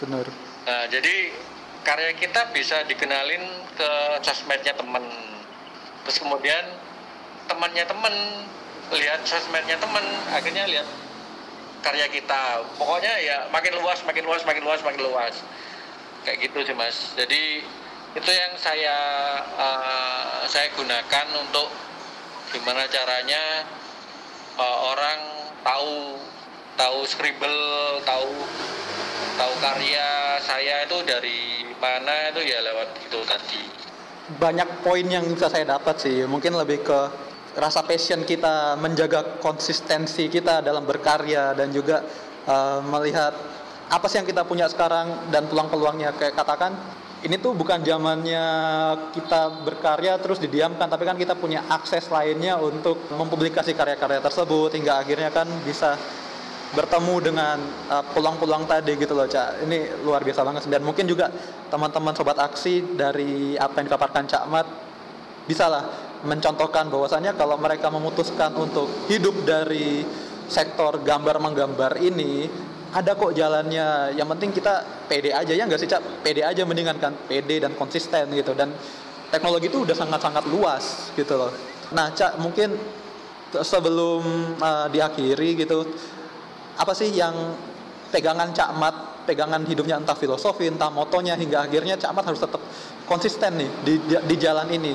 [0.00, 0.24] Benar.
[0.64, 1.36] Nah jadi
[1.84, 3.44] karya kita bisa dikenalin
[3.76, 3.90] ke
[4.24, 5.04] sosmednya teman.
[6.08, 6.64] Terus kemudian
[7.52, 8.14] temannya teman
[8.96, 10.00] lihat sosmednya teman,
[10.32, 10.88] akhirnya lihat
[11.84, 15.34] karya kita pokoknya ya makin luas makin luas makin luas makin luas
[16.26, 17.62] kayak gitu sih mas jadi
[18.18, 18.98] itu yang saya
[19.54, 21.70] uh, saya gunakan untuk
[22.50, 23.62] gimana caranya
[24.58, 25.20] uh, orang
[25.62, 26.18] tahu
[26.78, 28.30] tahu scribble tahu
[29.34, 33.62] tahu karya saya itu dari mana itu ya lewat itu tadi.
[34.38, 36.22] Banyak poin yang bisa saya dapat sih.
[36.22, 37.00] Mungkin lebih ke
[37.58, 42.06] rasa passion kita menjaga konsistensi kita dalam berkarya dan juga
[42.46, 43.34] uh, melihat
[43.88, 46.14] apa sih yang kita punya sekarang dan peluang-peluangnya.
[46.14, 46.76] Kayak katakan
[47.26, 48.46] ini tuh bukan zamannya
[49.10, 55.02] kita berkarya terus didiamkan tapi kan kita punya akses lainnya untuk mempublikasi karya-karya tersebut hingga
[55.02, 55.98] akhirnya kan bisa
[56.68, 57.58] bertemu dengan
[57.88, 59.64] uh, peluang-peluang tadi gitu loh Cak.
[59.64, 61.32] Ini luar biasa banget dan mungkin juga
[61.72, 64.66] teman-teman sobat aksi dari apa yang dipaparkan Cak Mat
[65.48, 65.88] bisalah
[66.28, 70.04] mencontohkan bahwasanya kalau mereka memutuskan untuk hidup dari
[70.48, 72.48] sektor gambar menggambar ini
[72.92, 74.16] ada kok jalannya.
[74.16, 74.74] Yang penting kita
[75.08, 76.24] pede aja ya nggak sih cak?
[76.24, 77.12] Pede aja mendingan kan?
[77.28, 78.56] Pede dan konsisten gitu.
[78.56, 78.72] Dan
[79.28, 81.52] teknologi itu udah sangat-sangat luas gitu loh.
[81.92, 82.72] Nah cak mungkin
[83.52, 85.84] sebelum uh, diakhiri gitu
[86.78, 87.34] apa sih yang
[88.08, 88.96] pegangan Cak Mat
[89.28, 92.62] pegangan hidupnya entah filosofi entah motonya hingga akhirnya Cak Mat harus tetap
[93.04, 94.94] konsisten nih di, di, di jalan ini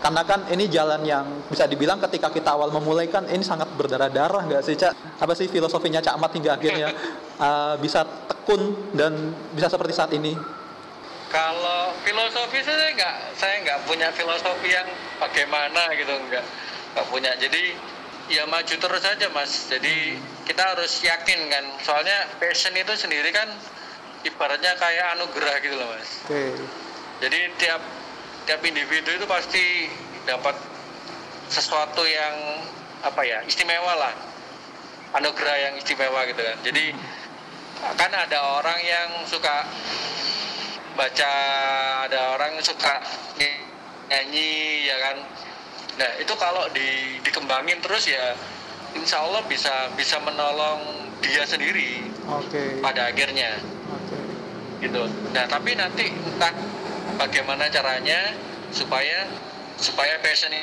[0.00, 4.48] karena kan ini jalan yang bisa dibilang ketika kita awal memulai kan ini sangat berdarah-darah
[4.48, 5.20] nggak sih Cak?
[5.20, 6.88] Apa sih filosofinya Cak Mat hingga akhirnya
[7.36, 10.32] uh, bisa tekun dan bisa seperti saat ini?
[11.28, 14.88] Kalau filosofi saya nggak, saya nggak punya filosofi yang
[15.20, 16.44] bagaimana gitu nggak,
[16.96, 17.30] nggak punya.
[17.36, 17.76] Jadi
[18.30, 19.66] ya maju terus saja mas.
[19.66, 20.16] Jadi
[20.46, 23.50] kita harus yakin kan, soalnya passion itu sendiri kan
[24.22, 26.10] ibaratnya kayak anugerah gitu loh mas.
[26.24, 26.54] Okay.
[27.20, 27.82] Jadi tiap
[28.48, 29.90] tiap individu itu pasti
[30.24, 30.56] dapat
[31.50, 32.62] sesuatu yang
[33.02, 34.14] apa ya istimewa lah
[35.16, 36.94] anugerah yang istimewa gitu kan jadi
[37.96, 39.66] kan ada orang yang suka
[40.94, 41.32] baca
[42.06, 43.00] ada orang yang suka
[44.06, 45.16] nyanyi ya kan
[46.00, 48.32] nah itu kalau di, dikembangin terus ya
[48.96, 52.80] insya Allah bisa bisa menolong dia sendiri Oke.
[52.80, 53.60] pada akhirnya
[53.92, 54.18] Oke.
[54.80, 55.04] gitu
[55.36, 56.56] nah tapi nanti entah
[57.20, 58.32] bagaimana caranya
[58.72, 59.28] supaya
[59.76, 60.56] supaya passion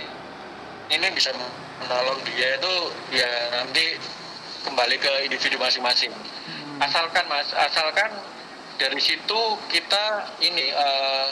[0.89, 1.29] ini bisa
[1.85, 2.73] menolong dia itu
[3.13, 3.29] ya
[3.61, 3.93] nanti
[4.65, 6.09] kembali ke individu masing-masing
[6.77, 6.85] Hmm.
[6.85, 8.07] asalkan mas asalkan
[8.77, 10.05] dari situ kita
[10.45, 11.27] ini eh,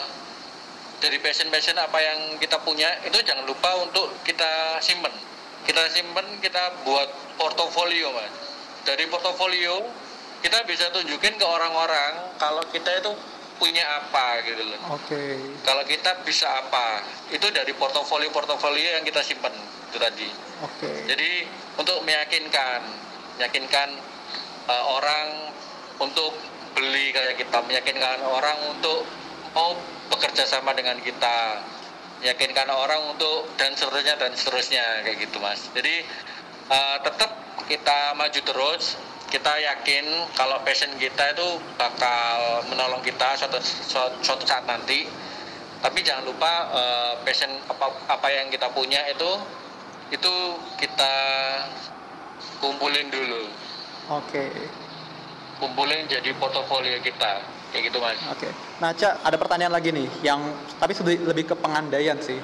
[1.00, 5.12] dari passion passion apa yang kita punya itu jangan lupa untuk kita simpen
[5.68, 8.32] kita simpen kita buat portofolio mas
[8.86, 9.82] dari portofolio
[10.40, 13.12] kita bisa tunjukin ke orang-orang kalau kita itu
[13.56, 15.40] punya apa gitu loh Oke.
[15.64, 17.00] kalau kita bisa apa
[17.32, 19.52] itu dari portofolio portofolio yang kita simpan
[19.90, 20.28] itu tadi
[20.64, 21.08] Oke.
[21.08, 21.48] jadi
[21.80, 22.84] untuk meyakinkan
[23.40, 23.96] meyakinkan
[24.68, 25.52] uh, orang
[25.96, 26.36] untuk
[26.76, 29.08] beli kayak kita meyakinkan orang untuk
[29.56, 29.72] mau
[30.08, 31.62] bekerja sama dengan kita
[32.22, 35.68] meyakinkan orang untuk dan seterusnya dan seterusnya kayak gitu mas.
[35.76, 36.02] Jadi
[36.72, 37.30] uh, tetap
[37.68, 38.96] kita maju terus.
[39.26, 40.06] Kita yakin
[40.38, 45.02] kalau passion kita itu bakal menolong kita suatu, suatu, suatu saat nanti.
[45.82, 49.30] Tapi jangan lupa uh, passion apa apa yang kita punya itu
[50.14, 50.34] itu
[50.78, 51.14] kita
[52.62, 53.50] kumpulin dulu.
[54.14, 54.46] Oke.
[55.56, 57.40] kumpulin jadi portofolio kita
[57.74, 58.48] kayak gitu mas Oke.
[58.78, 60.40] Nah, Cak, ada pertanyaan lagi nih yang
[60.78, 62.38] tapi lebih ke pengandaian sih.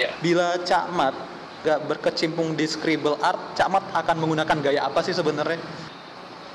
[0.00, 1.14] ya Bila Cak Mat
[1.64, 5.60] gak berkecimpung di scribble art, Cak Mat akan menggunakan gaya apa sih sebenarnya?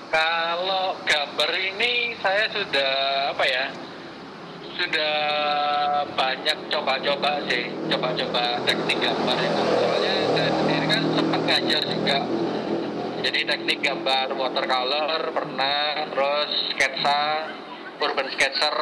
[0.09, 2.93] kalau gambar ini saya sudah
[3.29, 3.65] apa ya
[4.73, 5.15] sudah
[6.17, 12.17] banyak coba-coba sih coba-coba teknik gambar itu soalnya saya sendiri kan sempat ngajar juga
[13.21, 17.21] jadi teknik gambar watercolor pernah terus sketsa
[17.99, 18.75] urban sketcher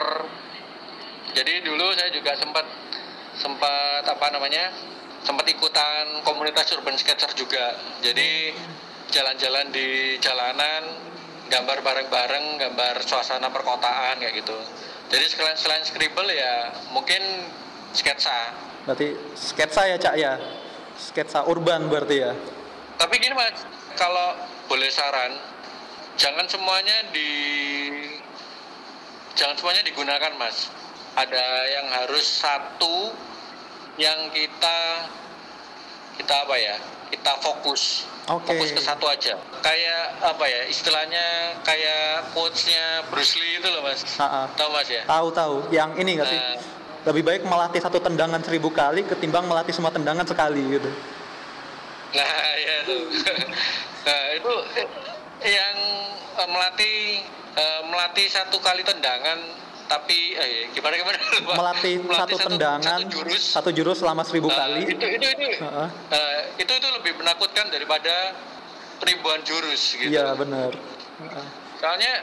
[1.33, 2.65] jadi dulu saya juga sempat
[3.37, 4.73] sempat apa namanya
[5.21, 8.53] sempat ikutan komunitas urban sketcher juga jadi
[9.11, 10.83] jalan-jalan di jalanan
[11.47, 14.57] gambar bareng-bareng gambar suasana perkotaan kayak gitu
[15.07, 17.21] jadi selain selain scribble ya mungkin
[17.95, 20.39] sketsa Berarti sketsa ya, Cak ya?
[20.95, 22.31] Sketsa urban berarti ya?
[22.97, 23.53] tapi gini mas
[23.93, 24.33] kalau
[24.65, 25.37] boleh saran
[26.17, 27.29] jangan semuanya di
[29.37, 30.73] jangan semuanya digunakan mas
[31.13, 33.13] ada yang harus satu
[33.97, 34.77] yang kita
[36.17, 36.75] kita apa ya
[37.07, 38.51] kita fokus Oke.
[38.51, 44.03] fokus ke satu aja kayak apa ya istilahnya kayak quotesnya Bruce Lee itu loh mas
[44.17, 44.49] Ha-ha.
[44.57, 45.55] tahu mas ya Tahu tahu.
[45.71, 46.39] Yang ini nggak sih?
[46.41, 46.57] Nah,
[47.07, 50.91] Lebih baik melatih satu tendangan seribu kali ketimbang melatih semua tendangan sekali gitu.
[52.11, 52.27] Nah,
[52.59, 53.03] ya tuh.
[54.11, 54.53] nah, itu
[55.39, 55.77] yang
[56.35, 56.97] eh, melatih
[57.53, 59.37] eh, melatih satu kali tendangan
[59.87, 61.51] tapi eh gimana gimana lupa.
[61.55, 64.83] Melatih, satu, tendangan satu jurus satu jurus selama seribu Nah, kali.
[64.85, 65.85] itu itu itu Ha-ha.
[66.11, 68.35] eh, itu itu lebih menakutkan daripada
[68.99, 70.75] ribuan jurus gitu Iya benar.
[71.17, 71.41] Ha-ha.
[71.77, 72.13] soalnya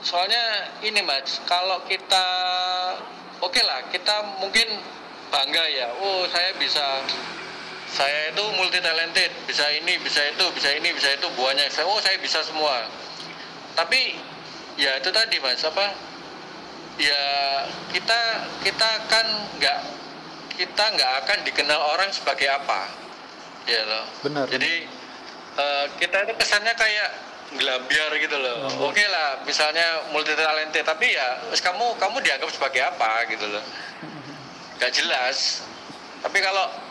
[0.00, 0.42] soalnya
[0.80, 2.26] ini mas kalau kita
[3.38, 4.64] oke lah kita mungkin
[5.28, 7.02] bangga ya oh saya bisa
[7.94, 12.02] saya itu multi talented bisa ini bisa itu bisa ini bisa itu banyak saya oh
[12.02, 12.90] saya bisa semua.
[13.78, 14.18] Tapi
[14.74, 15.94] ya itu tadi mas apa?
[16.98, 17.22] Ya
[17.94, 18.20] kita
[18.66, 19.26] kita kan
[19.62, 19.78] nggak
[20.58, 22.90] kita nggak akan dikenal orang sebagai apa.
[23.70, 24.04] Ya loh.
[24.26, 24.50] Benar.
[24.50, 24.90] jadi
[25.54, 27.10] eh, kita itu kesannya kayak
[27.54, 28.66] gelambiar gitu loh.
[28.74, 28.90] Oh.
[28.90, 33.62] oke lah misalnya multi talented tapi ya kamu kamu dianggap sebagai apa gitu loh.
[34.82, 35.62] Nggak jelas.
[36.26, 36.83] Tapi kalau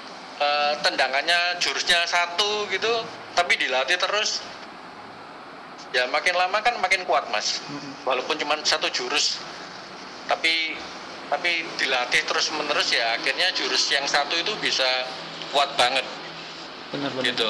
[0.43, 2.91] eh, tendangannya jurusnya satu gitu
[3.33, 4.43] tapi dilatih terus.
[5.93, 7.61] Ya makin lama kan makin kuat mas.
[8.03, 9.39] Walaupun cuma satu jurus
[10.25, 10.73] tapi
[11.29, 14.85] tapi dilatih terus menerus ya akhirnya jurus yang satu itu bisa
[15.53, 16.05] kuat banget.
[16.93, 17.25] Benar benar.
[17.25, 17.49] gitu.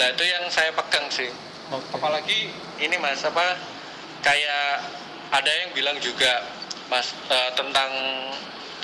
[0.00, 1.30] Nah itu yang saya pegang sih.
[1.72, 1.96] Oke.
[1.96, 3.56] apalagi ini mas apa
[4.20, 4.84] kayak
[5.32, 6.44] ada yang bilang juga
[6.92, 7.92] mas eh, tentang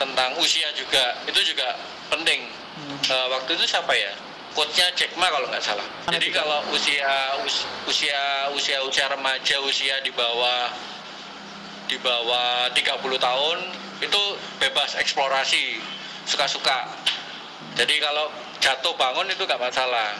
[0.00, 1.20] tentang usia juga.
[1.28, 1.76] Itu juga
[2.08, 2.96] penting Hmm.
[3.02, 4.12] Eh, waktu itu siapa ya?
[4.50, 5.86] Coachnya Jack Ma kalau nggak salah.
[6.06, 7.06] Mana jadi kalau usia
[7.46, 10.74] us- usia usia usia remaja usia di bawah
[11.86, 12.82] di bawah 30
[13.18, 13.58] tahun
[14.02, 14.20] itu
[14.58, 15.78] bebas eksplorasi
[16.26, 16.86] suka-suka.
[17.78, 18.26] Jadi kalau
[18.58, 20.18] jatuh bangun itu nggak masalah.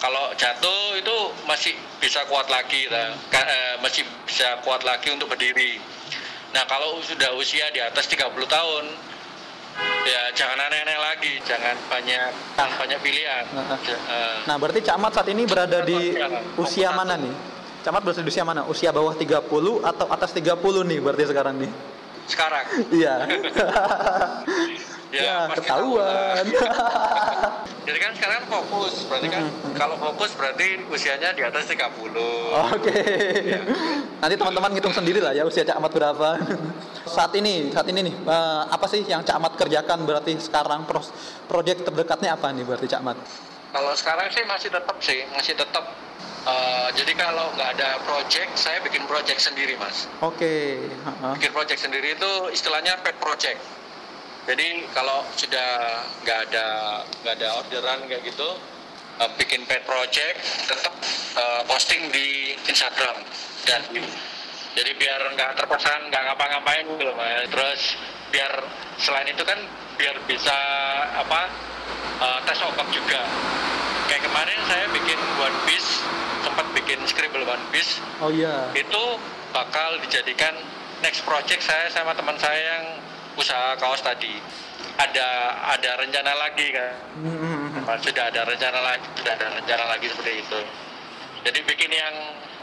[0.00, 2.88] Kalau jatuh itu masih bisa kuat lagi.
[3.28, 5.76] Ka- eh, masih bisa kuat lagi untuk berdiri.
[6.56, 8.84] Nah kalau sudah usia di atas 30 tahun
[10.06, 13.78] ya jangan aneh-aneh lagi jangan banyak jangan banyak pilihan Nah,
[14.48, 16.16] Nah, berarti Camat saat ini berada di
[16.56, 17.34] usia mana nih?
[17.84, 18.64] Camat berada di usia mana?
[18.66, 19.46] Usia bawah 30
[19.84, 20.56] atau atas 30
[20.88, 21.70] nih berarti sekarang nih?
[22.30, 22.64] sekarang
[22.94, 23.14] Iya.
[25.10, 26.44] ya, ya, ketahuan.
[27.82, 31.90] jadi kan sekarang fokus berarti kan Hmm, kalau fokus berarti usianya di atas 30
[32.70, 33.00] Oke.
[34.20, 36.36] Nanti teman-teman ngitung sendiri lah ya usia Camat berapa.
[37.06, 41.10] saat ini, saat ini nih, eh, apa sih yang Camat kerjakan berarti sekarang pros,
[41.46, 43.16] project terdekatnya apa nih berarti Camat?
[43.70, 45.84] Kalau sekarang sih masih tetap sih, masih tetap.
[46.40, 50.08] eh, jadi kalau nggak ada project, saya bikin project sendiri mas.
[50.20, 50.88] Oke.
[50.88, 51.32] heeh.
[51.36, 53.60] Bikin project sendiri itu istilahnya pet project.
[54.48, 55.70] Jadi kalau sudah
[56.24, 56.66] nggak ada
[57.22, 58.48] nggak ada orderan kayak gitu,
[59.20, 60.94] eh, bikin pet project, tetap
[61.36, 63.20] eh, posting di Instagram
[63.68, 63.80] dan
[64.70, 67.46] jadi biar nggak terpesan nggak ngapa-ngapain gitu mas.
[67.52, 67.80] Terus
[68.30, 68.52] biar
[68.96, 69.58] selain itu kan
[70.00, 70.56] biar bisa
[71.14, 71.40] apa
[72.24, 73.22] eh, tes obat juga.
[74.08, 76.02] Kayak kemarin saya bikin One Piece,
[76.42, 78.66] sempat bikin scribble One Piece, Oh iya.
[78.74, 79.02] itu
[79.54, 80.50] bakal dijadikan
[80.98, 82.84] next project saya sama teman saya yang
[83.40, 84.36] usaha kaos tadi.
[85.00, 85.28] Ada
[85.80, 86.92] ada rencana lagi kan.
[87.16, 87.98] Hmm, hmm, hmm.
[88.04, 90.60] Sudah ada rencana lagi, sudah ada rencana lagi seperti itu.
[91.40, 92.14] Jadi bikin yang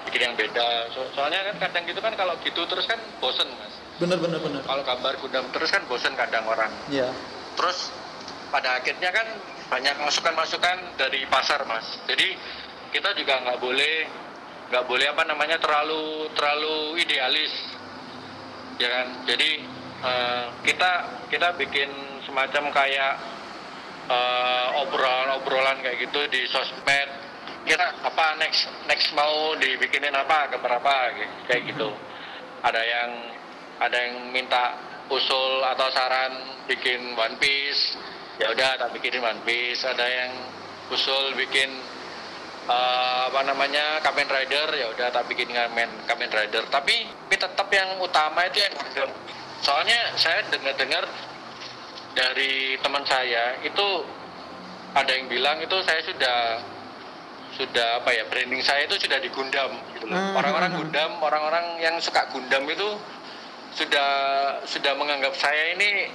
[0.06, 0.94] bikin yang beda.
[0.94, 3.74] So- soalnya kan kadang gitu kan kalau gitu terus kan bosen mas.
[3.98, 4.62] Bener bener bener.
[4.62, 6.70] Kalau gambar gundam terus kan bosen kadang orang.
[6.94, 7.10] Iya.
[7.58, 7.90] Terus
[8.54, 9.28] pada akhirnya kan
[9.68, 11.98] banyak masukan-masukan dari pasar mas.
[12.06, 12.38] Jadi
[12.94, 13.94] kita juga nggak boleh
[14.70, 17.52] nggak boleh apa namanya terlalu terlalu idealis,
[18.78, 19.08] ya kan.
[19.26, 19.66] Jadi
[20.04, 20.92] eh, kita
[21.32, 21.90] kita bikin
[22.28, 23.14] semacam kayak
[24.10, 27.10] eh, obrolan-obrolan kayak gitu di sosmed.
[27.68, 30.96] Kita apa next next mau dibikinin apa gambar apa
[31.52, 31.92] kayak gitu.
[32.64, 33.10] Ada yang
[33.78, 34.74] ada yang minta
[35.12, 38.00] usul atau saran bikin One Piece.
[38.38, 39.84] Ya udah tak bikinin One Piece.
[39.84, 40.32] Ada yang
[40.96, 41.70] usul bikin
[42.72, 44.68] eh, apa namanya Kamen Rider.
[44.72, 46.64] Ya udah tak bikin Kamen Kamen Rider.
[46.72, 48.76] Tapi, tapi tetap yang utama itu yang
[49.62, 51.04] soalnya saya dengar-dengar
[52.14, 53.88] dari teman saya itu
[54.94, 56.38] ada yang bilang itu saya sudah
[57.54, 60.14] sudah apa ya branding saya itu sudah di Gundam gitu loh.
[60.14, 60.38] Hmm.
[60.38, 62.98] Orang-orang Gundam, orang-orang yang suka Gundam itu
[63.74, 64.10] sudah
[64.66, 66.10] sudah menganggap saya ini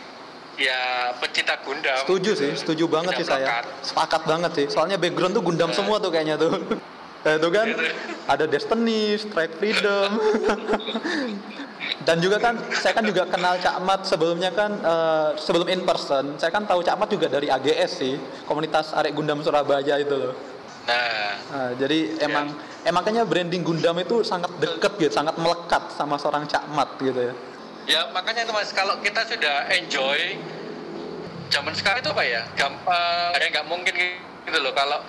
[0.54, 1.98] ya pecinta Gundam.
[2.06, 3.62] Setuju sih, setuju banget sih saya.
[3.82, 4.66] Sepakat banget sih.
[4.70, 5.76] Soalnya background tuh Gundam Nah.
[5.76, 6.52] semua tuh kayaknya tuh.
[7.22, 7.86] Eh, itu kan Gitu.
[8.26, 10.10] ada Destiny, Strike Freedom.
[12.00, 16.40] Dan juga kan saya kan juga kenal Cak Mat sebelumnya kan eh, sebelum in person.
[16.40, 18.16] Saya kan tahu Cak Mat juga dari AGS sih,
[18.48, 20.34] komunitas Arek Gundam Surabaya itu loh.
[20.88, 22.48] Nah, Nah, jadi emang
[22.88, 27.28] emang kayaknya branding Gundam itu sangat deket gitu, sangat melekat sama seorang Cak Mat gitu
[27.28, 27.34] ya.
[27.84, 30.40] ya makanya itu Mas kalau kita sudah enjoy
[31.52, 32.42] zaman sekarang itu apa ya?
[32.56, 33.94] Gampang ada yang nggak mungkin
[34.48, 35.04] gitu loh kalau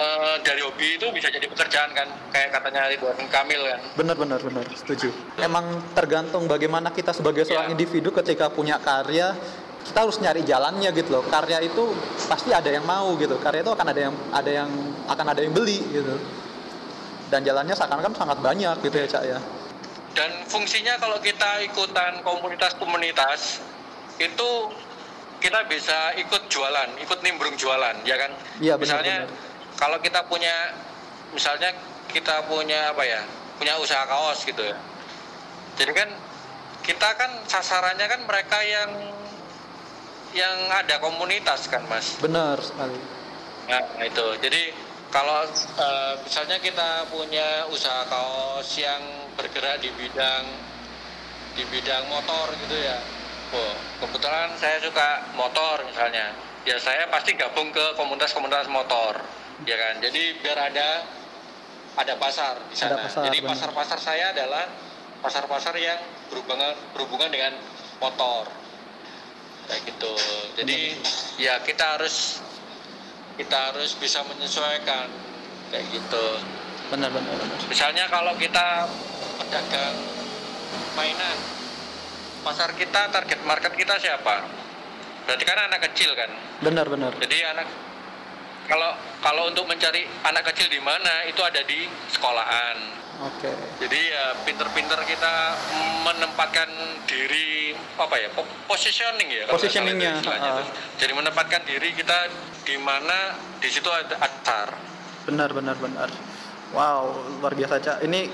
[0.00, 3.80] eh, dari hobi itu bisa jadi pekerjaan kan kayak katanya Ridwan Kamil kan.
[3.94, 5.12] Benar benar benar, setuju.
[5.36, 7.74] Emang tergantung bagaimana kita sebagai seorang Ya.
[7.76, 9.36] individu ketika punya karya,
[9.84, 11.24] kita harus nyari jalannya gitu loh.
[11.28, 11.92] Karya itu
[12.26, 13.36] pasti ada yang mau gitu.
[13.38, 14.70] Karya itu akan ada yang ada yang
[15.06, 16.16] akan ada yang beli gitu.
[17.30, 19.38] Dan jalannya seakan-akan sangat banyak gitu ya, Cak ya.
[20.10, 23.62] Dan fungsinya kalau kita ikutan komunitas-komunitas
[24.18, 24.50] itu
[25.38, 28.34] kita bisa ikut jualan, ikut nimbrung jualan, ya kan?
[28.60, 29.49] Iya, benar, misalnya benar.
[29.80, 30.76] Kalau kita punya,
[31.32, 31.72] misalnya
[32.12, 33.24] kita punya apa ya,
[33.56, 34.76] punya usaha kaos gitu ya.
[35.80, 36.08] Jadi kan
[36.84, 38.90] kita kan sasarannya kan mereka yang
[40.36, 42.20] yang ada komunitas kan, mas.
[42.20, 43.00] Benar sekali.
[43.72, 44.26] Nah, itu.
[44.44, 44.76] Jadi
[45.08, 45.48] kalau
[45.80, 49.00] eh, misalnya kita punya usaha kaos yang
[49.34, 50.44] bergerak di bidang
[51.58, 53.00] di bidang motor gitu ya.
[53.50, 56.30] Oh, kebetulan saya suka motor misalnya.
[56.62, 59.16] Ya saya pasti gabung ke komunitas-komunitas motor,
[59.64, 59.94] ya kan.
[60.00, 60.88] Jadi biar ada
[61.98, 62.96] ada pasar di Ada sana.
[63.04, 64.64] pasar, Jadi pasar-pasar saya adalah
[65.20, 66.00] pasar-pasar yang
[66.30, 67.52] berhubungan berhubungan dengan
[67.98, 68.48] motor.
[69.66, 70.12] Kayak gitu.
[70.58, 70.78] Jadi
[71.38, 72.42] ya kita harus
[73.38, 75.06] kita harus bisa menyesuaikan
[75.70, 76.26] kayak gitu.
[76.90, 77.58] Benar benar benar.
[77.70, 78.90] Misalnya kalau kita
[79.38, 79.96] pedagang
[80.98, 81.38] mainan,
[82.42, 84.42] pasar kita target market kita siapa?
[85.26, 86.30] Berarti kan anak kecil kan.
[86.58, 87.14] Benar benar.
[87.22, 87.89] Jadi anak
[88.70, 93.02] kalau kalau untuk mencari anak kecil di mana itu ada di sekolahan.
[93.20, 93.52] Oke.
[93.84, 95.34] Jadi ya pinter-pinter kita
[96.08, 96.70] menempatkan
[97.04, 100.32] diri apa ya po- positioning ya Positioningnya, tuh.
[100.96, 102.32] Jadi menempatkan diri kita
[102.64, 104.72] di mana di situ ada atar.
[105.28, 106.08] Benar benar benar.
[106.72, 107.98] Wow, luar biasa Cak.
[108.08, 108.30] Ini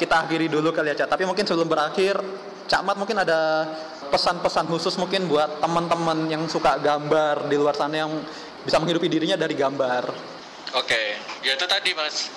[0.00, 1.12] kita akhiri dulu kali ya Cak.
[1.12, 2.16] Tapi mungkin sebelum berakhir,
[2.64, 3.68] Cak Mat mungkin ada
[4.08, 8.12] pesan-pesan khusus mungkin buat teman-teman yang suka gambar di luar sana yang
[8.64, 10.04] bisa menghidupi dirinya dari gambar.
[10.74, 11.02] Oke,
[11.44, 12.32] ya itu tadi mas.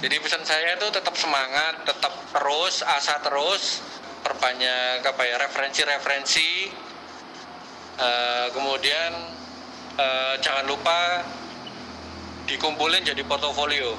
[0.00, 3.84] Jadi pesan saya itu tetap semangat, tetap terus, asa terus,
[4.24, 6.72] perbanyak apa ya referensi-referensi.
[7.92, 9.12] Eh, kemudian
[10.00, 11.20] eh, jangan lupa
[12.48, 13.92] dikumpulin jadi portofolio.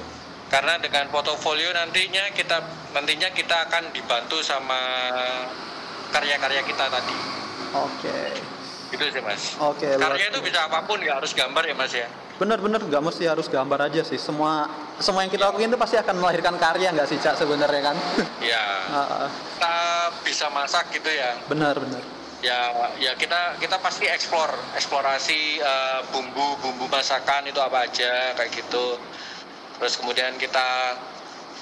[0.50, 2.58] Karena dengan portofolio nantinya kita
[2.92, 4.80] nantinya kita akan dibantu sama
[6.10, 7.16] karya-karya kita tadi.
[7.74, 8.53] Oke.
[8.94, 9.58] Gitu sih mas.
[9.58, 12.06] Oke, luar- Karya itu bisa apa pun, nggak harus gambar ya mas ya.
[12.34, 14.14] Bener-bener nggak mesti harus gambar aja sih.
[14.16, 17.96] Semua semua yang kita lakuin itu pasti akan melahirkan karya nggak sih cak sebenarnya kan?
[18.44, 18.62] Ya,
[19.50, 19.76] kita
[20.22, 21.34] bisa masak gitu ya.
[21.46, 22.02] bener bener.
[22.38, 22.60] ya
[23.00, 29.00] ya kita kita pasti eksplor eksplorasi eh, bumbu-bumbu masakan itu apa aja kayak gitu
[29.80, 30.92] terus kemudian kita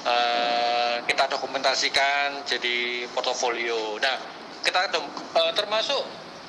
[0.02, 4.18] eh, kita dokumentasikan jadi portofolio nah
[4.60, 6.02] kita eh, termasuk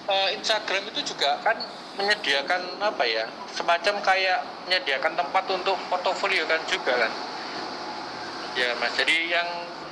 [0.05, 1.55] eh, Instagram itu juga kan
[1.93, 7.11] menyediakan apa ya semacam kayak menyediakan tempat untuk portofolio kan juga kan
[8.53, 9.49] ya mas jadi yang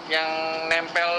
[0.10, 0.30] yang
[0.68, 1.12] nempel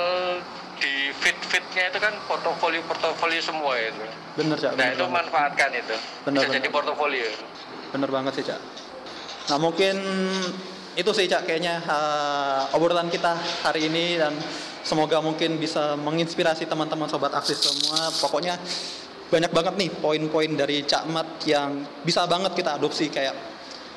[0.76, 4.02] di feed feednya itu kan portofolio portofolio semua itu
[4.34, 4.74] Bener cak.
[4.74, 5.16] nah bener itu banget.
[5.22, 6.56] manfaatkan itu Benar, bisa benar.
[6.58, 7.28] jadi portofolio
[7.92, 8.60] Bener banget sih cak.
[9.52, 9.94] Nah mungkin
[10.92, 14.34] itu sih cak kayaknya uh, obrolan kita hari ini dan
[14.82, 18.10] semoga mungkin bisa menginspirasi teman-teman sobat aksis semua.
[18.18, 18.58] Pokoknya
[19.32, 23.32] banyak banget nih poin-poin dari Cak Mat yang bisa banget kita adopsi kayak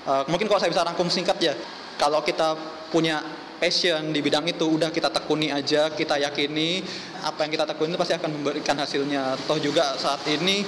[0.08, 1.54] uh, mungkin kalau saya bisa rangkum singkat ya
[2.00, 2.56] kalau kita
[2.88, 3.20] punya
[3.60, 6.80] passion di bidang itu udah kita tekuni aja kita yakini
[7.20, 10.64] apa yang kita tekuni itu pasti akan memberikan hasilnya toh juga saat ini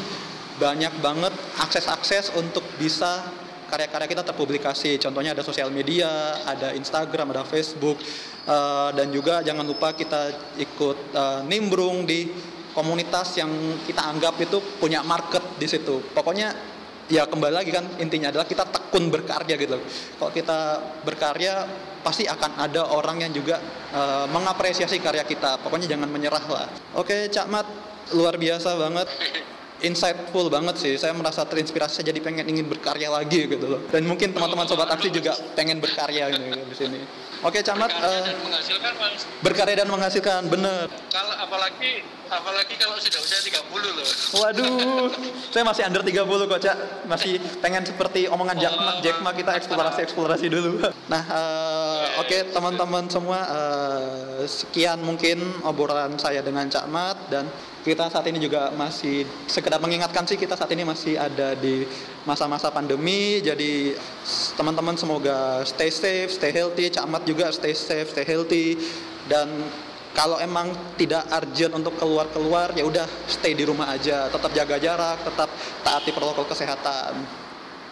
[0.59, 1.31] banyak banget
[1.63, 3.23] akses-akses untuk bisa
[3.67, 7.99] karya-karya kita terpublikasi contohnya ada sosial media ada Instagram ada Facebook
[8.47, 12.31] eh, dan juga jangan lupa kita ikut eh, nimbrung di
[12.71, 13.51] komunitas yang
[13.83, 18.67] kita anggap itu punya market di situ pokoknya ya kembali lagi kan intinya adalah kita
[18.67, 19.79] tekun berkarya gitu.
[20.19, 20.59] Kalau kita
[21.07, 21.63] berkarya
[22.03, 23.59] pasti akan ada orang yang juga
[23.95, 25.59] eh, mengapresiasi karya kita.
[25.63, 26.67] Pokoknya jangan menyerah lah.
[26.99, 27.67] Oke, Cak Mat
[28.11, 29.07] luar biasa banget.
[29.85, 30.93] Insightful banget sih.
[30.97, 33.81] Saya merasa terinspirasi jadi pengen ingin berkarya lagi gitu loh.
[33.93, 36.99] Dan mungkin teman-teman sobat aksi juga pengen berkarya gitu di sini.
[37.45, 40.89] Oke, Cak Mat Berkarya eh, dan menghasilkan mas berkarya dan menghasilkan bener.
[41.13, 42.01] kalau apalagi
[42.33, 44.07] apalagi kalau sudah usia 30 loh
[44.41, 45.13] Waduh,
[45.53, 46.77] saya masih under 30 kok, Cak.
[47.05, 50.71] Masih pengen seperti omongan Jack Ma, Jack Ma kita eksplorasi-eksplorasi dulu.
[51.13, 57.47] Nah, eh, oke teman-teman semua, eh, sekian mungkin obrolan saya dengan Cak Mat dan
[57.87, 61.87] kita saat ini juga masih sekedar mengingatkan sih kita saat ini masih ada di
[62.27, 63.39] masa-masa pandemi.
[63.39, 63.95] Jadi
[64.59, 66.91] teman-teman semoga stay safe, stay healthy.
[66.91, 68.75] Cak Mat juga stay safe, stay healthy
[69.31, 69.47] dan
[70.17, 75.21] kalau emang tidak urgent untuk keluar-keluar ya udah stay di rumah aja tetap jaga jarak
[75.21, 75.49] tetap
[75.85, 77.21] taati protokol kesehatan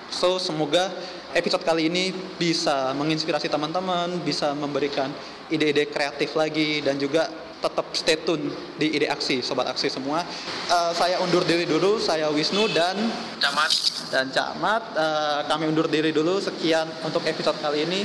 [0.10, 0.90] so semoga
[1.36, 5.12] episode kali ini bisa menginspirasi teman-teman bisa memberikan
[5.52, 7.28] ide-ide kreatif lagi dan juga
[7.60, 10.22] tetap stay tune di ide aksi sobat aksi semua.
[10.70, 12.96] Eh, saya undur diri dulu saya Wisnu dan
[13.42, 13.72] camat.
[14.06, 16.38] Dan Camat Eh, kami undur diri dulu.
[16.38, 18.02] Sekian untuk episode kali ini.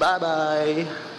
[0.00, 1.09] Bye bye